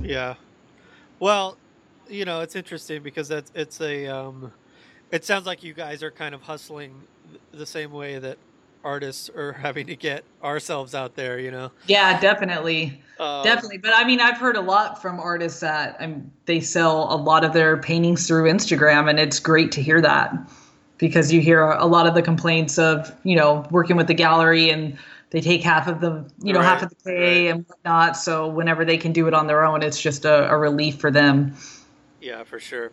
Yeah, 0.00 0.34
well, 1.18 1.56
you 2.10 2.24
know, 2.24 2.40
it's 2.40 2.56
interesting 2.56 3.02
because 3.02 3.30
it's 3.30 3.50
it's 3.54 3.80
a 3.80 4.06
um, 4.08 4.52
it 5.10 5.24
sounds 5.24 5.46
like 5.46 5.62
you 5.62 5.72
guys 5.72 6.02
are 6.02 6.10
kind 6.10 6.34
of 6.34 6.42
hustling 6.42 6.94
the 7.52 7.66
same 7.66 7.92
way 7.92 8.18
that 8.18 8.38
artists 8.84 9.30
are 9.34 9.52
having 9.60 9.86
to 9.86 9.96
get 9.96 10.24
ourselves 10.42 10.94
out 10.94 11.14
there, 11.16 11.38
you 11.38 11.50
know? 11.50 11.70
Yeah, 11.86 12.20
definitely. 12.20 13.02
Um, 13.18 13.44
definitely. 13.44 13.78
But 13.78 13.92
I 13.94 14.04
mean, 14.04 14.20
I've 14.20 14.38
heard 14.38 14.56
a 14.56 14.60
lot 14.60 15.00
from 15.00 15.20
artists 15.20 15.60
that 15.60 15.96
um, 16.00 16.30
they 16.46 16.60
sell 16.60 17.12
a 17.12 17.16
lot 17.16 17.44
of 17.44 17.52
their 17.52 17.76
paintings 17.76 18.26
through 18.26 18.50
Instagram, 18.50 19.08
and 19.08 19.18
it's 19.18 19.38
great 19.38 19.72
to 19.72 19.82
hear 19.82 20.00
that 20.00 20.34
because 20.98 21.32
you 21.32 21.40
hear 21.40 21.62
a 21.62 21.86
lot 21.86 22.06
of 22.06 22.14
the 22.14 22.22
complaints 22.22 22.78
of, 22.78 23.14
you 23.24 23.34
know, 23.34 23.66
working 23.70 23.96
with 23.96 24.06
the 24.06 24.14
gallery 24.14 24.68
and 24.70 24.98
they 25.30 25.40
take 25.40 25.62
half 25.62 25.86
of 25.86 26.00
the, 26.00 26.28
you 26.42 26.52
know, 26.52 26.58
right, 26.60 26.66
half 26.66 26.82
of 26.82 26.90
the 26.90 26.96
pay 26.96 27.46
right. 27.46 27.54
and 27.54 27.66
whatnot. 27.66 28.16
So 28.16 28.48
whenever 28.48 28.84
they 28.84 28.98
can 28.98 29.12
do 29.12 29.26
it 29.26 29.32
on 29.32 29.46
their 29.46 29.64
own, 29.64 29.82
it's 29.82 30.00
just 30.00 30.26
a, 30.26 30.50
a 30.50 30.58
relief 30.58 30.98
for 30.98 31.10
them. 31.10 31.54
Yeah, 32.20 32.44
for 32.44 32.60
sure. 32.60 32.92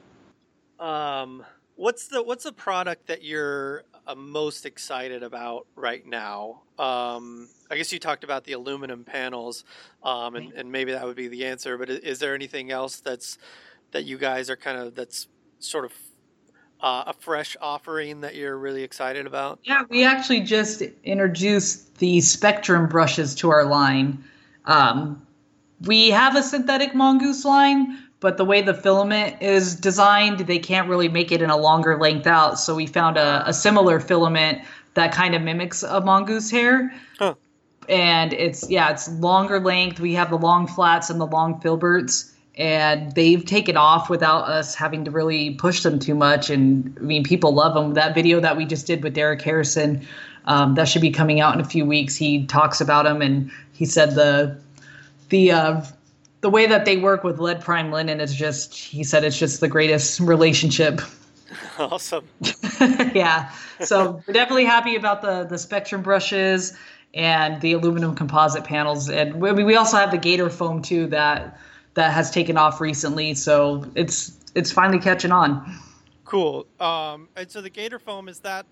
Um, 0.79 1.43
what's 1.75 2.07
the 2.07 2.23
what's 2.23 2.43
the 2.43 2.51
product 2.53 3.07
that 3.07 3.23
you're 3.23 3.83
I'm 4.07 4.31
most 4.31 4.65
excited 4.65 5.21
about 5.21 5.67
right 5.75 6.05
now. 6.05 6.61
Um, 6.79 7.49
I 7.69 7.75
guess 7.75 7.91
you 7.91 7.99
talked 7.99 8.23
about 8.23 8.45
the 8.45 8.53
aluminum 8.53 9.03
panels, 9.03 9.65
um, 10.01 10.35
and, 10.35 10.53
and, 10.53 10.71
maybe 10.71 10.93
that 10.93 11.03
would 11.03 11.17
be 11.17 11.27
the 11.27 11.45
answer. 11.45 11.77
But 11.77 11.89
is, 11.89 11.99
is, 11.99 12.19
there 12.19 12.33
anything 12.33 12.71
else 12.71 13.01
that's 13.01 13.37
that 13.91 14.05
you 14.05 14.17
guys 14.17 14.49
are 14.49 14.55
kind 14.55 14.77
of 14.77 14.95
that's 14.95 15.27
sort 15.59 15.83
of 15.83 15.93
uh, 16.79 17.03
a 17.07 17.13
fresh 17.13 17.57
offering 17.59 18.21
that 18.21 18.35
you're 18.35 18.57
really 18.57 18.83
excited 18.83 19.27
about? 19.27 19.59
Yeah, 19.63 19.83
we 19.89 20.05
actually 20.05 20.41
just 20.41 20.81
introduced 21.03 21.97
the 21.97 22.21
Spectrum 22.21 22.87
brushes 22.87 23.35
to 23.35 23.49
our 23.49 23.65
line. 23.65 24.23
Um, 24.65 25.27
we 25.81 26.11
have 26.11 26.35
a 26.37 26.43
synthetic 26.43 26.95
mongoose 26.95 27.43
line, 27.43 28.06
but 28.19 28.37
the 28.37 28.45
way 28.45 28.61
the 28.61 28.73
filament 28.73 29.41
is 29.41 29.75
designed, 29.75 30.39
they 30.39 30.59
can't 30.59 30.89
really 30.89 31.09
make 31.09 31.31
it 31.31 31.41
in 31.41 31.49
a 31.49 31.57
longer 31.57 31.99
length 31.99 32.25
out. 32.25 32.59
So 32.59 32.75
we 32.75 32.87
found 32.87 33.17
a, 33.17 33.47
a 33.47 33.53
similar 33.53 33.99
filament 33.99 34.61
that 34.95 35.11
kind 35.11 35.35
of 35.35 35.41
mimics 35.41 35.83
a 35.83 36.01
mongoose 36.01 36.49
hair. 36.49 36.91
Huh. 37.19 37.35
And 37.87 38.33
it's 38.33 38.69
yeah, 38.69 38.89
it's 38.89 39.07
longer 39.19 39.59
length. 39.59 39.99
We 39.99 40.13
have 40.15 40.29
the 40.29 40.37
long 40.37 40.67
flats 40.67 41.09
and 41.09 41.21
the 41.21 41.27
long 41.27 41.61
filberts, 41.61 42.33
and 42.57 43.13
they've 43.13 43.45
taken 43.45 43.77
off 43.77 44.09
without 44.09 44.45
us 44.45 44.75
having 44.75 45.05
to 45.05 45.11
really 45.11 45.51
push 45.51 45.83
them 45.83 45.99
too 45.99 46.15
much. 46.15 46.49
And 46.49 46.97
I 46.99 47.03
mean, 47.03 47.23
people 47.23 47.53
love 47.53 47.75
them. 47.75 47.93
That 47.93 48.13
video 48.13 48.41
that 48.41 48.57
we 48.57 48.65
just 48.65 48.87
did 48.87 49.03
with 49.03 49.13
Derek 49.13 49.41
Harrison, 49.41 50.05
um, 50.45 50.75
that 50.75 50.89
should 50.89 51.01
be 51.01 51.11
coming 51.11 51.39
out 51.39 51.53
in 51.53 51.61
a 51.61 51.65
few 51.65 51.85
weeks. 51.85 52.15
He 52.15 52.45
talks 52.47 52.81
about 52.81 53.05
them, 53.05 53.21
and 53.21 53.49
he 53.71 53.85
said 53.85 54.15
the 54.15 54.59
the 55.29 55.51
uh, 55.51 55.81
the 56.41 56.49
way 56.49 56.67
that 56.67 56.85
they 56.85 56.97
work 56.97 57.23
with 57.23 57.39
lead 57.39 57.61
prime 57.61 57.91
linen 57.91 58.21
is 58.21 58.33
just 58.33 58.73
he 58.73 59.03
said 59.03 59.23
it's 59.23 59.37
just 59.37 59.59
the 59.59 59.67
greatest 59.67 60.19
relationship. 60.19 61.01
Awesome. 61.79 62.27
Yeah. 63.13 63.51
So 63.81 64.21
we're 64.27 64.33
definitely 64.33 64.65
happy 64.65 64.95
about 64.95 65.21
the 65.21 65.45
the 65.45 65.57
spectrum 65.57 66.01
brushes 66.01 66.77
and 67.13 67.61
the 67.61 67.73
aluminum 67.73 68.15
composite 68.15 68.63
panels. 68.63 69.09
And 69.09 69.35
we, 69.35 69.63
we 69.63 69.75
also 69.75 69.97
have 69.97 70.11
the 70.11 70.17
gator 70.17 70.49
foam 70.49 70.81
too 70.81 71.07
that 71.07 71.57
that 71.93 72.11
has 72.13 72.31
taken 72.31 72.57
off 72.57 72.81
recently. 72.81 73.33
So 73.33 73.85
it's 73.95 74.37
it's 74.55 74.71
finally 74.71 74.99
catching 74.99 75.31
on. 75.31 75.79
Cool. 76.25 76.67
Um 76.79 77.29
and 77.35 77.49
so 77.49 77.61
the 77.61 77.69
gator 77.69 77.99
foam 77.99 78.27
is 78.27 78.39
that 78.39 78.65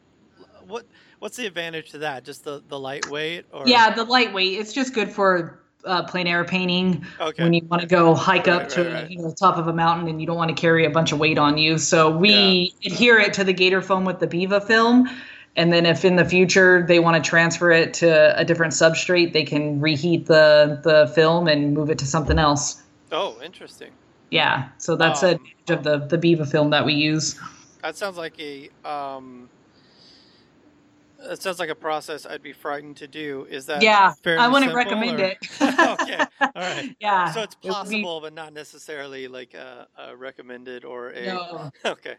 what 0.67 0.85
what's 1.19 1.37
the 1.37 1.45
advantage 1.45 1.91
to 1.91 1.99
that? 1.99 2.25
Just 2.25 2.43
the 2.43 2.61
the 2.67 2.79
lightweight 2.79 3.45
or? 3.51 3.67
Yeah 3.67 3.93
the 3.95 4.03
lightweight. 4.03 4.59
It's 4.59 4.73
just 4.73 4.93
good 4.93 5.11
for 5.11 5.59
uh, 5.85 6.03
plein 6.03 6.27
air 6.27 6.43
painting 6.43 7.05
okay. 7.19 7.43
when 7.43 7.53
you 7.53 7.63
want 7.65 7.81
to 7.81 7.87
go 7.87 8.13
hike 8.13 8.47
right, 8.47 8.63
up 8.63 8.69
to 8.69 8.83
right, 8.83 8.93
right. 8.93 9.11
you 9.11 9.17
know 9.17 9.29
the 9.29 9.35
top 9.35 9.57
of 9.57 9.67
a 9.67 9.73
mountain 9.73 10.07
and 10.07 10.19
you 10.19 10.27
don't 10.27 10.37
want 10.37 10.49
to 10.49 10.59
carry 10.59 10.85
a 10.85 10.89
bunch 10.89 11.11
of 11.11 11.19
weight 11.19 11.37
on 11.37 11.57
you. 11.57 11.77
So 11.77 12.15
we 12.15 12.73
yeah. 12.81 12.91
adhere 12.91 13.19
it 13.19 13.33
to 13.33 13.43
the 13.43 13.53
Gator 13.53 13.81
foam 13.81 14.05
with 14.05 14.19
the 14.19 14.27
Beva 14.27 14.61
film. 14.61 15.09
And 15.57 15.71
then 15.71 15.85
if 15.85 16.03
in 16.03 16.17
the 16.17 16.25
future 16.25 16.85
they 16.85 16.99
want 16.99 17.23
to 17.23 17.29
transfer 17.29 17.71
it 17.71 17.93
to 17.95 18.37
a 18.37 18.43
different 18.43 18.73
substrate, 18.73 19.31
they 19.31 19.43
can 19.43 19.79
reheat 19.79 20.25
the 20.25 20.81
the 20.83 21.11
film 21.13 21.47
and 21.47 21.73
move 21.73 21.89
it 21.89 21.97
to 21.99 22.05
something 22.05 22.37
else. 22.37 22.83
Oh, 23.11 23.39
interesting. 23.43 23.91
Yeah, 24.31 24.69
so 24.79 24.95
that's 24.95 25.23
um, 25.23 25.39
a 25.69 25.73
of 25.73 25.83
the 25.83 25.99
the 25.99 26.17
Beva 26.17 26.45
film 26.45 26.71
that 26.71 26.85
we 26.85 26.93
use. 26.93 27.39
That 27.81 27.95
sounds 27.95 28.17
like 28.17 28.37
a 28.39 28.69
um, 28.83 29.49
it 31.31 31.41
sounds 31.41 31.59
like 31.59 31.69
a 31.69 31.75
process 31.75 32.25
I'd 32.25 32.41
be 32.41 32.53
frightened 32.53 32.97
to 32.97 33.07
do. 33.07 33.47
Is 33.49 33.65
that 33.67 33.81
yeah? 33.81 34.13
I 34.25 34.47
wouldn't 34.47 34.73
recommend 34.73 35.19
or? 35.19 35.25
it. 35.25 35.37
okay, 35.61 36.25
all 36.41 36.51
right. 36.55 36.95
Yeah. 36.99 37.31
So 37.31 37.43
it's 37.43 37.55
possible, 37.55 38.19
be... 38.19 38.25
but 38.25 38.33
not 38.33 38.53
necessarily 38.53 39.27
like 39.27 39.53
a, 39.53 39.87
a, 39.97 40.15
recommended 40.15 40.85
or 40.85 41.09
a. 41.09 41.25
No. 41.25 41.71
okay. 41.85 42.15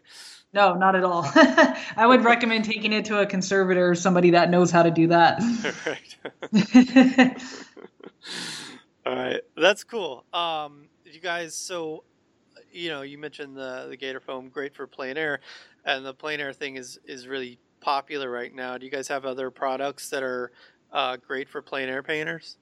No, 0.53 0.73
not 0.73 0.95
at 0.95 1.03
all. 1.03 1.23
I 1.35 2.05
would 2.05 2.23
recommend 2.23 2.65
taking 2.65 2.93
it 2.93 3.05
to 3.05 3.19
a 3.19 3.25
conservator 3.25 3.89
or 3.89 3.95
somebody 3.95 4.31
that 4.31 4.49
knows 4.49 4.71
how 4.71 4.83
to 4.83 4.91
do 4.91 5.07
that. 5.07 5.41
right. 5.85 7.41
all 9.05 9.15
right, 9.15 9.41
that's 9.55 9.83
cool. 9.83 10.25
Um, 10.33 10.87
you 11.05 11.19
guys, 11.19 11.55
so 11.55 12.03
you 12.71 12.89
know, 12.89 13.01
you 13.01 13.17
mentioned 13.17 13.55
the 13.55 13.87
the 13.89 13.97
Gator 13.97 14.19
foam, 14.19 14.49
great 14.49 14.75
for 14.75 14.87
plein 14.87 15.17
air, 15.17 15.39
and 15.85 16.05
the 16.05 16.13
plein 16.13 16.39
air 16.39 16.53
thing 16.53 16.75
is 16.75 16.99
is 17.05 17.27
really 17.27 17.59
popular 17.79 18.29
right 18.29 18.53
now. 18.53 18.77
Do 18.77 18.85
you 18.85 18.91
guys 18.91 19.07
have 19.07 19.25
other 19.25 19.49
products 19.49 20.09
that 20.09 20.23
are 20.23 20.51
uh, 20.91 21.17
great 21.17 21.49
for 21.49 21.61
plein 21.61 21.89
air 21.89 22.03
painters? 22.03 22.57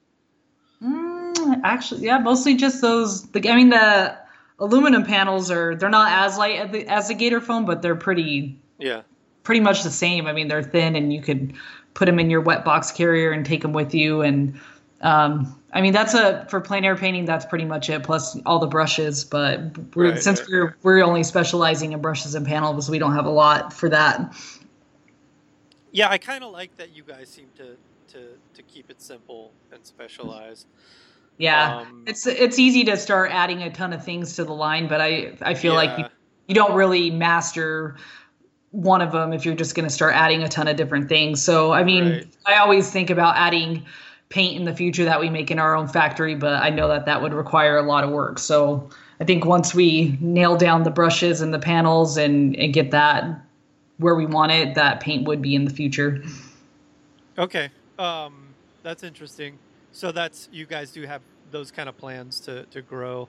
Mm, 0.82 1.60
actually, 1.64 2.02
yeah, 2.02 2.18
mostly 2.18 2.54
just 2.54 2.80
those. 2.80 3.26
The, 3.28 3.48
I 3.48 3.56
mean, 3.56 3.70
the 3.70 4.16
aluminum 4.58 5.04
panels 5.04 5.50
are 5.50 5.74
they're 5.74 5.88
not 5.88 6.10
as 6.10 6.38
light 6.38 6.58
as 6.58 6.70
the, 6.70 6.86
as 6.86 7.08
the 7.08 7.14
Gator 7.14 7.40
foam, 7.40 7.64
but 7.64 7.82
they're 7.82 7.96
pretty 7.96 8.60
yeah 8.78 9.02
pretty 9.42 9.60
much 9.60 9.84
the 9.84 9.90
same. 9.90 10.26
I 10.26 10.32
mean, 10.32 10.48
they're 10.48 10.62
thin, 10.62 10.96
and 10.96 11.12
you 11.12 11.22
could 11.22 11.54
put 11.94 12.06
them 12.06 12.18
in 12.18 12.28
your 12.28 12.40
wet 12.40 12.64
box 12.64 12.90
carrier 12.90 13.30
and 13.30 13.46
take 13.46 13.62
them 13.62 13.72
with 13.72 13.94
you. 13.94 14.20
And 14.20 14.60
um, 15.00 15.58
I 15.72 15.80
mean, 15.80 15.92
that's 15.92 16.14
a 16.14 16.46
for 16.50 16.60
plein 16.60 16.84
air 16.84 16.96
painting. 16.96 17.24
That's 17.24 17.46
pretty 17.46 17.64
much 17.64 17.88
it. 17.88 18.02
Plus 18.02 18.38
all 18.44 18.58
the 18.58 18.66
brushes. 18.66 19.24
But 19.24 19.76
right, 19.94 20.20
since 20.22 20.40
right. 20.40 20.48
we're 20.50 20.76
we're 20.82 21.02
only 21.02 21.22
specializing 21.22 21.92
in 21.92 22.02
brushes 22.02 22.34
and 22.34 22.44
panels, 22.44 22.90
we 22.90 22.98
don't 22.98 23.14
have 23.14 23.26
a 23.26 23.30
lot 23.30 23.72
for 23.72 23.88
that 23.88 24.34
yeah, 25.96 26.10
I 26.10 26.18
kind 26.18 26.44
of 26.44 26.52
like 26.52 26.76
that 26.76 26.94
you 26.94 27.02
guys 27.02 27.30
seem 27.30 27.48
to 27.56 27.74
to 28.12 28.28
to 28.52 28.62
keep 28.62 28.90
it 28.90 29.00
simple 29.00 29.52
and 29.72 29.84
specialized. 29.84 30.66
Yeah, 31.38 31.78
um, 31.78 32.04
it's 32.06 32.26
it's 32.26 32.58
easy 32.58 32.84
to 32.84 32.98
start 32.98 33.30
adding 33.32 33.62
a 33.62 33.70
ton 33.70 33.94
of 33.94 34.04
things 34.04 34.36
to 34.36 34.44
the 34.44 34.52
line, 34.52 34.88
but 34.88 35.00
I 35.00 35.32
I 35.40 35.54
feel 35.54 35.72
yeah. 35.72 35.78
like 35.78 35.98
you, 35.98 36.04
you 36.48 36.54
don't 36.54 36.74
really 36.74 37.10
master 37.10 37.96
one 38.72 39.00
of 39.00 39.10
them 39.10 39.32
if 39.32 39.46
you're 39.46 39.54
just 39.54 39.74
going 39.74 39.88
to 39.88 39.94
start 39.94 40.14
adding 40.14 40.42
a 40.42 40.48
ton 40.48 40.68
of 40.68 40.76
different 40.76 41.08
things. 41.08 41.42
So 41.42 41.72
I 41.72 41.82
mean, 41.82 42.10
right. 42.10 42.36
I 42.44 42.56
always 42.56 42.90
think 42.90 43.08
about 43.08 43.36
adding 43.36 43.82
paint 44.28 44.54
in 44.54 44.66
the 44.66 44.74
future 44.74 45.06
that 45.06 45.18
we 45.18 45.30
make 45.30 45.50
in 45.50 45.58
our 45.58 45.74
own 45.74 45.88
factory, 45.88 46.34
but 46.34 46.62
I 46.62 46.68
know 46.68 46.88
that 46.88 47.06
that 47.06 47.22
would 47.22 47.32
require 47.32 47.78
a 47.78 47.82
lot 47.82 48.04
of 48.04 48.10
work. 48.10 48.38
So 48.38 48.90
I 49.18 49.24
think 49.24 49.46
once 49.46 49.74
we 49.74 50.18
nail 50.20 50.58
down 50.58 50.82
the 50.82 50.90
brushes 50.90 51.40
and 51.40 51.54
the 51.54 51.58
panels 51.58 52.18
and, 52.18 52.54
and 52.56 52.74
get 52.74 52.90
that 52.90 53.45
where 53.98 54.14
we 54.14 54.26
want 54.26 54.52
it, 54.52 54.74
that 54.74 55.00
paint 55.00 55.26
would 55.26 55.42
be 55.42 55.54
in 55.54 55.64
the 55.64 55.70
future. 55.70 56.22
Okay, 57.38 57.70
um, 57.98 58.48
that's 58.82 59.02
interesting. 59.02 59.58
So 59.92 60.12
that's 60.12 60.48
you 60.52 60.66
guys 60.66 60.90
do 60.90 61.02
have 61.02 61.22
those 61.50 61.70
kind 61.70 61.88
of 61.88 61.96
plans 61.96 62.40
to 62.40 62.64
to 62.66 62.82
grow. 62.82 63.28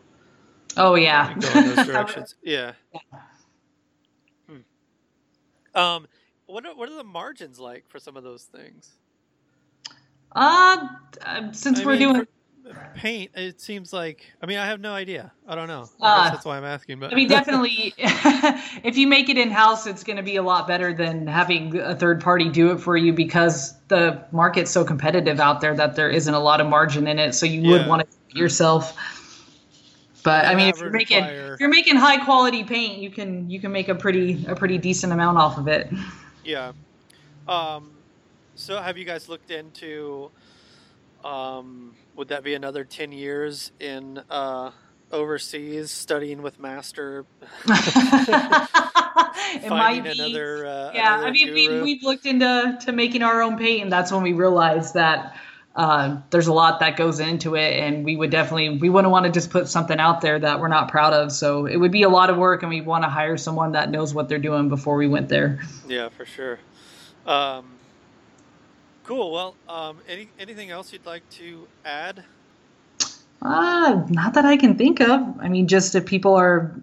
Oh 0.76 0.96
yeah, 0.96 1.34
go 1.34 1.60
in 1.60 1.76
those 1.76 1.88
directions. 1.88 2.36
yeah. 2.44 2.74
yeah. 2.94 3.00
Hmm. 4.50 5.80
Um, 5.80 6.08
what 6.46 6.66
are, 6.66 6.76
what 6.76 6.90
are 6.90 6.96
the 6.96 7.04
margins 7.04 7.60
like 7.60 7.86
for 7.88 8.00
some 8.00 8.18
of 8.18 8.24
those 8.24 8.44
things? 8.44 8.92
Uh, 10.36 10.88
uh 11.26 11.52
since 11.52 11.80
I 11.80 11.86
we're 11.86 11.92
mean, 11.94 12.14
doing. 12.14 12.28
Paint. 12.96 13.32
It 13.36 13.62
seems 13.62 13.94
like. 13.94 14.26
I 14.42 14.46
mean, 14.46 14.58
I 14.58 14.66
have 14.66 14.80
no 14.80 14.94
idea. 14.94 15.32
I 15.48 15.56
don't 15.56 15.68
know. 15.68 15.90
I 16.02 16.28
uh, 16.28 16.30
that's 16.32 16.46
why 16.46 16.58
I'm 16.58 16.64
asking. 16.64 17.00
But 17.00 17.12
I 17.12 17.16
mean, 17.16 17.28
definitely, 17.28 17.94
if 17.98 18.98
you 18.98 19.08
make 19.08 19.30
it 19.30 19.38
in 19.38 19.50
house, 19.50 19.88
it's 19.88 20.04
going 20.04 20.18
to 20.18 20.24
be 20.24 20.36
a 20.36 20.44
lot 20.44 20.68
better 20.68 20.94
than 20.94 21.28
having 21.28 21.78
a 21.78 21.96
third 21.96 22.22
party 22.22 22.50
do 22.50 22.72
it 22.72 22.80
for 22.80 22.98
you 22.98 23.14
because 23.14 23.74
the 23.88 24.24
market's 24.32 24.72
so 24.72 24.84
competitive 24.84 25.40
out 25.40 25.62
there 25.62 25.76
that 25.76 25.96
there 25.96 26.10
isn't 26.10 26.34
a 26.34 26.40
lot 26.40 26.62
of 26.62 26.68
margin 26.68 27.08
in 27.08 27.20
it. 27.20 27.34
So 27.34 27.46
you 27.46 27.70
would 27.70 27.88
want 27.88 28.02
to 28.02 28.08
do 28.08 28.18
it 28.30 28.40
yourself. 28.40 28.98
But 30.24 30.46
I 30.46 30.56
mean, 30.56 30.68
if 30.68 30.80
you're 30.80 30.90
making 30.90 31.24
if 31.24 31.60
you're 31.60 31.70
making 31.70 31.96
high 31.96 32.24
quality 32.24 32.64
paint, 32.64 33.00
you 33.00 33.10
can 33.10 33.50
you 33.50 33.60
can 33.60 33.72
make 33.72 33.88
a 33.88 33.96
pretty 33.96 34.46
a 34.48 34.56
pretty 34.56 34.78
decent 34.78 35.14
amount 35.14 35.38
off 35.38 35.58
of 35.58 35.68
it. 35.68 35.90
Yeah. 36.44 36.74
Um, 37.48 37.92
so 38.56 38.82
have 38.82 38.98
you 38.98 39.06
guys 39.06 39.30
looked 39.30 39.52
into? 39.52 40.32
Um, 41.24 41.96
would 42.16 42.30
that 42.30 42.44
be 42.44 42.54
another 42.54 42.84
ten 42.84 43.12
years 43.12 43.72
in 43.80 44.22
uh, 44.30 44.72
overseas 45.12 45.92
studying 45.92 46.42
with 46.42 46.60
master? 46.60 47.26
it 47.68 47.78
might 49.70 50.04
be. 50.04 50.10
Another, 50.10 50.66
uh, 50.66 50.92
yeah, 50.94 51.18
I 51.18 51.32
mean, 51.32 51.54
we, 51.54 51.82
we've 51.82 52.04
looked 52.04 52.26
into 52.26 52.78
to 52.82 52.92
making 52.92 53.24
our 53.24 53.42
own 53.42 53.58
paint, 53.58 53.84
and 53.84 53.92
that's 53.92 54.12
when 54.12 54.24
we 54.24 54.34
realized 54.34 54.96
that 54.96 55.38
uh, 55.78 56.20
there's 56.32 56.48
a 56.48 56.54
lot 56.54 56.80
that 56.80 56.98
goes 56.98 57.20
into 57.20 57.56
it, 57.56 57.80
and 57.80 58.04
we 58.04 58.16
would 58.16 58.32
definitely 58.32 58.80
we 58.80 58.90
wouldn't 58.90 59.12
want 59.12 59.28
to 59.28 59.32
just 59.32 59.52
put 59.52 59.68
something 59.68 60.00
out 60.00 60.22
there 60.22 60.40
that 60.40 60.60
we're 60.60 60.68
not 60.68 60.90
proud 60.90 61.14
of. 61.14 61.32
So 61.32 61.68
it 61.68 61.78
would 61.78 61.92
be 61.92 62.02
a 62.02 62.10
lot 62.10 62.32
of 62.32 62.38
work, 62.38 62.64
and 62.64 62.70
we 62.70 62.82
want 62.82 63.04
to 63.04 63.10
hire 63.10 63.38
someone 63.38 63.74
that 63.74 63.92
knows 63.92 64.14
what 64.14 64.28
they're 64.28 64.40
doing 64.40 64.70
before 64.70 64.98
we 64.98 65.08
went 65.08 65.30
there. 65.30 65.60
Yeah, 65.88 66.10
for 66.10 66.26
sure. 66.26 66.58
Um, 67.28 67.74
cool. 69.08 69.32
Well, 69.32 69.56
um, 69.68 69.98
any 70.08 70.30
anything 70.40 70.70
else 70.70 70.94
you'd 70.94 71.06
like 71.06 71.28
to 71.32 71.68
add? 71.86 72.24
Uh, 73.42 74.04
not 74.10 74.34
that 74.34 74.46
I 74.46 74.58
can 74.58 74.78
think 74.78 75.00
of. 75.00 75.40
I 75.40 75.48
mean, 75.48 75.68
just 75.68 75.96
if 75.96 76.06
people 76.06 76.36
are 76.36 76.76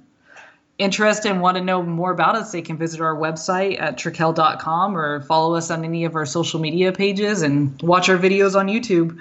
interested 0.78 1.30
and 1.30 1.40
want 1.40 1.56
to 1.56 1.62
know 1.62 1.82
more 1.82 2.10
about 2.10 2.34
us, 2.34 2.52
they 2.52 2.62
can 2.62 2.76
visit 2.76 3.00
our 3.00 3.14
website 3.14 3.80
at 3.80 3.96
trekell.com 3.96 4.96
or 4.96 5.22
follow 5.22 5.54
us 5.54 5.70
on 5.70 5.84
any 5.84 6.04
of 6.04 6.16
our 6.16 6.26
social 6.26 6.60
media 6.60 6.92
pages 6.92 7.42
and 7.42 7.80
watch 7.82 8.08
our 8.08 8.18
videos 8.18 8.58
on 8.58 8.66
YouTube. 8.66 9.18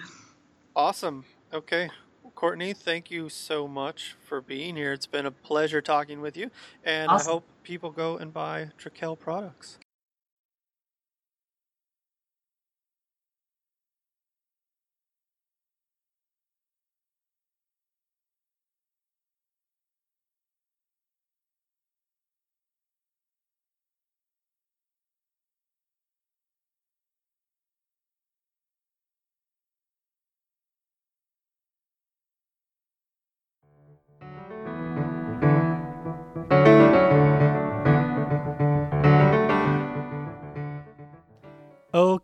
Awesome. 0.75 1.25
Okay. 1.53 1.89
Courtney, 2.35 2.73
thank 2.73 3.09
you 3.09 3.29
so 3.29 3.67
much 3.67 4.15
for 4.25 4.41
being 4.41 4.75
here. 4.75 4.91
It's 4.91 5.05
been 5.05 5.25
a 5.25 5.31
pleasure 5.31 5.81
talking 5.81 6.19
with 6.19 6.35
you, 6.35 6.51
and 6.83 7.09
awesome. 7.09 7.29
I 7.29 7.31
hope 7.31 7.43
people 7.63 7.89
go 7.89 8.17
and 8.17 8.33
buy 8.33 8.71
Trekell 8.77 9.17
products. 9.17 9.77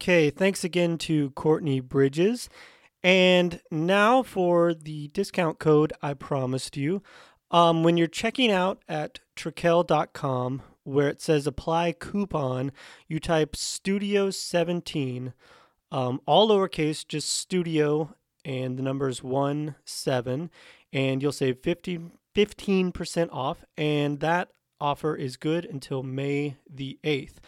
Okay, 0.02 0.30
thanks 0.30 0.64
again 0.64 0.98
to 1.00 1.32
Courtney 1.32 1.82
Bridges. 1.82 2.48
And 3.04 3.60
now 3.70 4.24
for 4.24 4.74
the 4.74 5.10
discount 5.10 5.60
code 5.60 5.92
I 6.02 6.14
promised 6.14 6.78
you. 6.78 7.04
Um, 7.52 7.84
when 7.84 7.98
you're 7.98 8.08
checking 8.08 8.50
out 8.50 8.82
at 8.88 9.20
Trekell.com, 9.36 10.62
where 10.84 11.10
it 11.10 11.22
says 11.22 11.46
apply 11.46 11.92
coupon, 11.92 12.72
you 13.10 13.20
type 13.20 13.58
Studio 13.58 14.30
17, 14.30 15.34
um, 15.92 16.22
all 16.26 16.48
lowercase, 16.48 17.06
just 17.06 17.28
Studio, 17.28 18.16
and 18.46 18.80
the 18.80 18.84
number 18.84 19.10
is 19.10 19.22
1 19.22 19.76
7, 19.84 20.50
and 20.94 21.22
you'll 21.22 21.34
save 21.34 21.60
50, 21.60 22.00
15% 22.34 23.30
off. 23.34 23.66
And 23.76 24.22
that 24.22 24.48
offer 24.80 25.18
is 25.18 25.36
good 25.36 25.66
until 25.66 26.04
May 26.04 26.56
the 26.70 27.00
8th. 27.04 27.40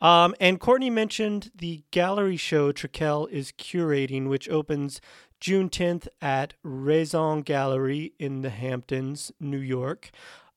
Um, 0.00 0.34
and 0.40 0.60
Courtney 0.60 0.90
mentioned 0.90 1.50
the 1.54 1.84
gallery 1.90 2.36
show 2.36 2.72
Trekell 2.72 3.30
is 3.30 3.52
curating, 3.52 4.28
which 4.28 4.48
opens 4.48 5.00
June 5.40 5.70
10th 5.70 6.08
at 6.20 6.54
Raison 6.62 7.42
Gallery 7.42 8.12
in 8.18 8.42
the 8.42 8.50
Hamptons, 8.50 9.32
New 9.40 9.58
York. 9.58 10.10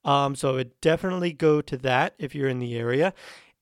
Um, 0.04 0.36
so 0.36 0.50
I 0.50 0.54
would 0.54 0.82
definitely 0.82 1.34
go 1.34 1.62
to 1.62 1.78
that 1.78 2.16
if 2.18 2.34
you're 2.34 2.50
in 2.50 2.60
the 2.60 2.78
area. 2.78 3.14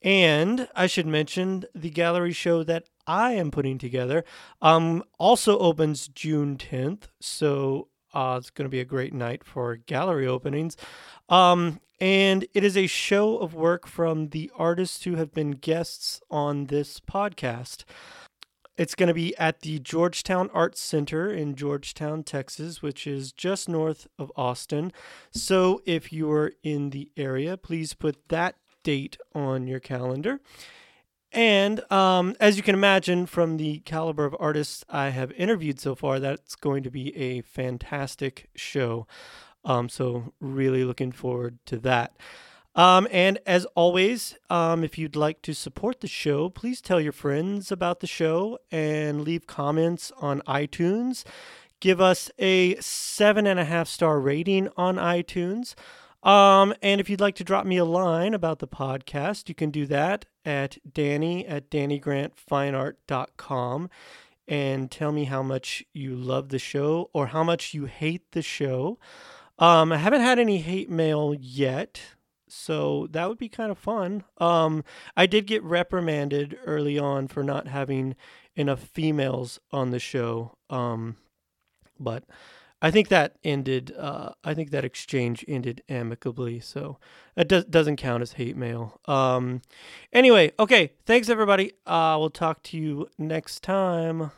And 0.01 0.67
I 0.75 0.87
should 0.87 1.07
mention 1.07 1.65
the 1.73 1.89
gallery 1.89 2.31
show 2.31 2.63
that 2.63 2.85
I 3.07 3.33
am 3.33 3.51
putting 3.51 3.77
together 3.77 4.23
um, 4.61 5.03
also 5.17 5.57
opens 5.57 6.07
June 6.07 6.57
10th. 6.57 7.03
So 7.19 7.87
uh, 8.17 8.37
it's 8.37 8.49
going 8.49 8.65
to 8.65 8.69
be 8.69 8.79
a 8.79 8.85
great 8.85 9.13
night 9.13 9.43
for 9.43 9.75
gallery 9.75 10.25
openings. 10.25 10.75
Um, 11.29 11.79
and 12.01 12.47
it 12.55 12.63
is 12.63 12.75
a 12.75 12.87
show 12.87 13.37
of 13.37 13.53
work 13.53 13.85
from 13.85 14.29
the 14.29 14.51
artists 14.57 15.03
who 15.03 15.15
have 15.15 15.31
been 15.33 15.51
guests 15.51 16.19
on 16.31 16.65
this 16.65 16.99
podcast. 16.99 17.83
It's 18.75 18.95
going 18.95 19.07
to 19.07 19.13
be 19.13 19.37
at 19.37 19.61
the 19.61 19.77
Georgetown 19.77 20.49
Arts 20.51 20.81
Center 20.81 21.29
in 21.31 21.55
Georgetown, 21.55 22.23
Texas, 22.23 22.81
which 22.81 23.05
is 23.05 23.31
just 23.31 23.69
north 23.69 24.07
of 24.17 24.31
Austin. 24.35 24.91
So 25.29 25.81
if 25.85 26.11
you're 26.11 26.53
in 26.63 26.89
the 26.89 27.11
area, 27.17 27.55
please 27.55 27.93
put 27.93 28.29
that 28.29 28.55
date 28.83 29.17
on 29.35 29.67
your 29.67 29.79
calendar. 29.79 30.39
And 31.37 31.91
um, 31.91 32.35
as 32.39 32.57
you 32.57 32.63
can 32.63 32.73
imagine 32.73 33.27
from 33.27 33.57
the 33.57 33.77
caliber 33.81 34.25
of 34.25 34.35
artists 34.39 34.83
I 34.89 35.09
have 35.09 35.31
interviewed 35.33 35.79
so 35.79 35.93
far, 35.93 36.19
that's 36.19 36.55
going 36.55 36.81
to 36.81 36.89
be 36.89 37.15
a 37.15 37.41
fantastic 37.41 38.49
show. 38.55 39.05
Um, 39.63 39.87
so, 39.87 40.33
really 40.41 40.83
looking 40.83 41.11
forward 41.11 41.59
to 41.67 41.77
that. 41.77 42.17
Um, 42.73 43.07
and 43.11 43.37
as 43.45 43.65
always, 43.75 44.35
um, 44.49 44.83
if 44.83 44.97
you'd 44.97 45.15
like 45.15 45.43
to 45.43 45.53
support 45.53 46.01
the 46.01 46.07
show, 46.07 46.49
please 46.49 46.81
tell 46.81 46.99
your 46.99 47.11
friends 47.11 47.71
about 47.71 47.99
the 47.99 48.07
show 48.07 48.57
and 48.71 49.21
leave 49.21 49.45
comments 49.45 50.11
on 50.19 50.41
iTunes. 50.47 51.23
Give 51.79 52.01
us 52.01 52.31
a 52.39 52.77
seven 52.77 53.45
and 53.45 53.59
a 53.59 53.65
half 53.65 53.87
star 53.87 54.19
rating 54.19 54.69
on 54.75 54.95
iTunes. 54.95 55.75
Um, 56.23 56.73
and 56.81 56.99
if 56.99 57.11
you'd 57.11 57.21
like 57.21 57.35
to 57.35 57.43
drop 57.43 57.67
me 57.67 57.77
a 57.77 57.85
line 57.85 58.33
about 58.33 58.57
the 58.57 58.67
podcast, 58.67 59.49
you 59.49 59.55
can 59.55 59.69
do 59.69 59.85
that 59.85 60.25
at 60.47 60.77
Danny 60.91 61.45
at 61.45 61.69
DannyGrantFineArt.com 61.69 63.89
and 64.47 64.89
tell 64.89 65.11
me 65.11 65.25
how 65.25 65.43
much 65.43 65.83
you 65.91 66.15
love 66.15 66.49
the 66.49 66.57
show 66.57 67.11
or 67.11 67.27
how 67.27 67.43
much 67.43 67.73
you 67.73 67.83
hate 67.85 68.31
the 68.31 68.41
show. 68.41 68.97
Um, 69.59 69.91
I 69.91 69.97
haven't 69.97 70.21
had 70.21 70.39
any 70.39 70.59
hate 70.59 70.89
mail 70.89 71.35
yet, 71.37 71.99
so 72.47 73.07
that 73.11 73.27
would 73.27 73.37
be 73.37 73.49
kind 73.49 73.71
of 73.71 73.77
fun. 73.77 74.23
Um, 74.37 74.85
I 75.17 75.25
did 75.25 75.47
get 75.47 75.61
reprimanded 75.63 76.57
early 76.65 76.97
on 76.97 77.27
for 77.27 77.43
not 77.43 77.67
having 77.67 78.15
enough 78.55 78.79
females 78.79 79.59
on 79.71 79.91
the 79.91 79.99
show. 79.99 80.57
Um, 80.69 81.17
but 81.99 82.23
I 82.81 82.91
think 82.91 83.07
that 83.07 83.37
ended. 83.43 83.93
Uh, 83.97 84.33
I 84.43 84.53
think 84.53 84.71
that 84.71 84.85
exchange 84.85 85.43
ended 85.47 85.81
amicably, 85.89 86.59
so 86.59 86.97
it 87.35 87.47
does, 87.47 87.65
doesn't 87.65 87.95
count 87.97 88.21
as 88.21 88.33
hate 88.33 88.55
mail. 88.55 88.99
Um, 89.05 89.61
anyway, 90.13 90.51
okay. 90.59 90.91
Thanks 91.05 91.29
everybody. 91.29 91.73
Uh, 91.85 92.17
we'll 92.19 92.29
talk 92.29 92.61
to 92.63 92.77
you 92.77 93.07
next 93.17 93.63
time. 93.63 94.31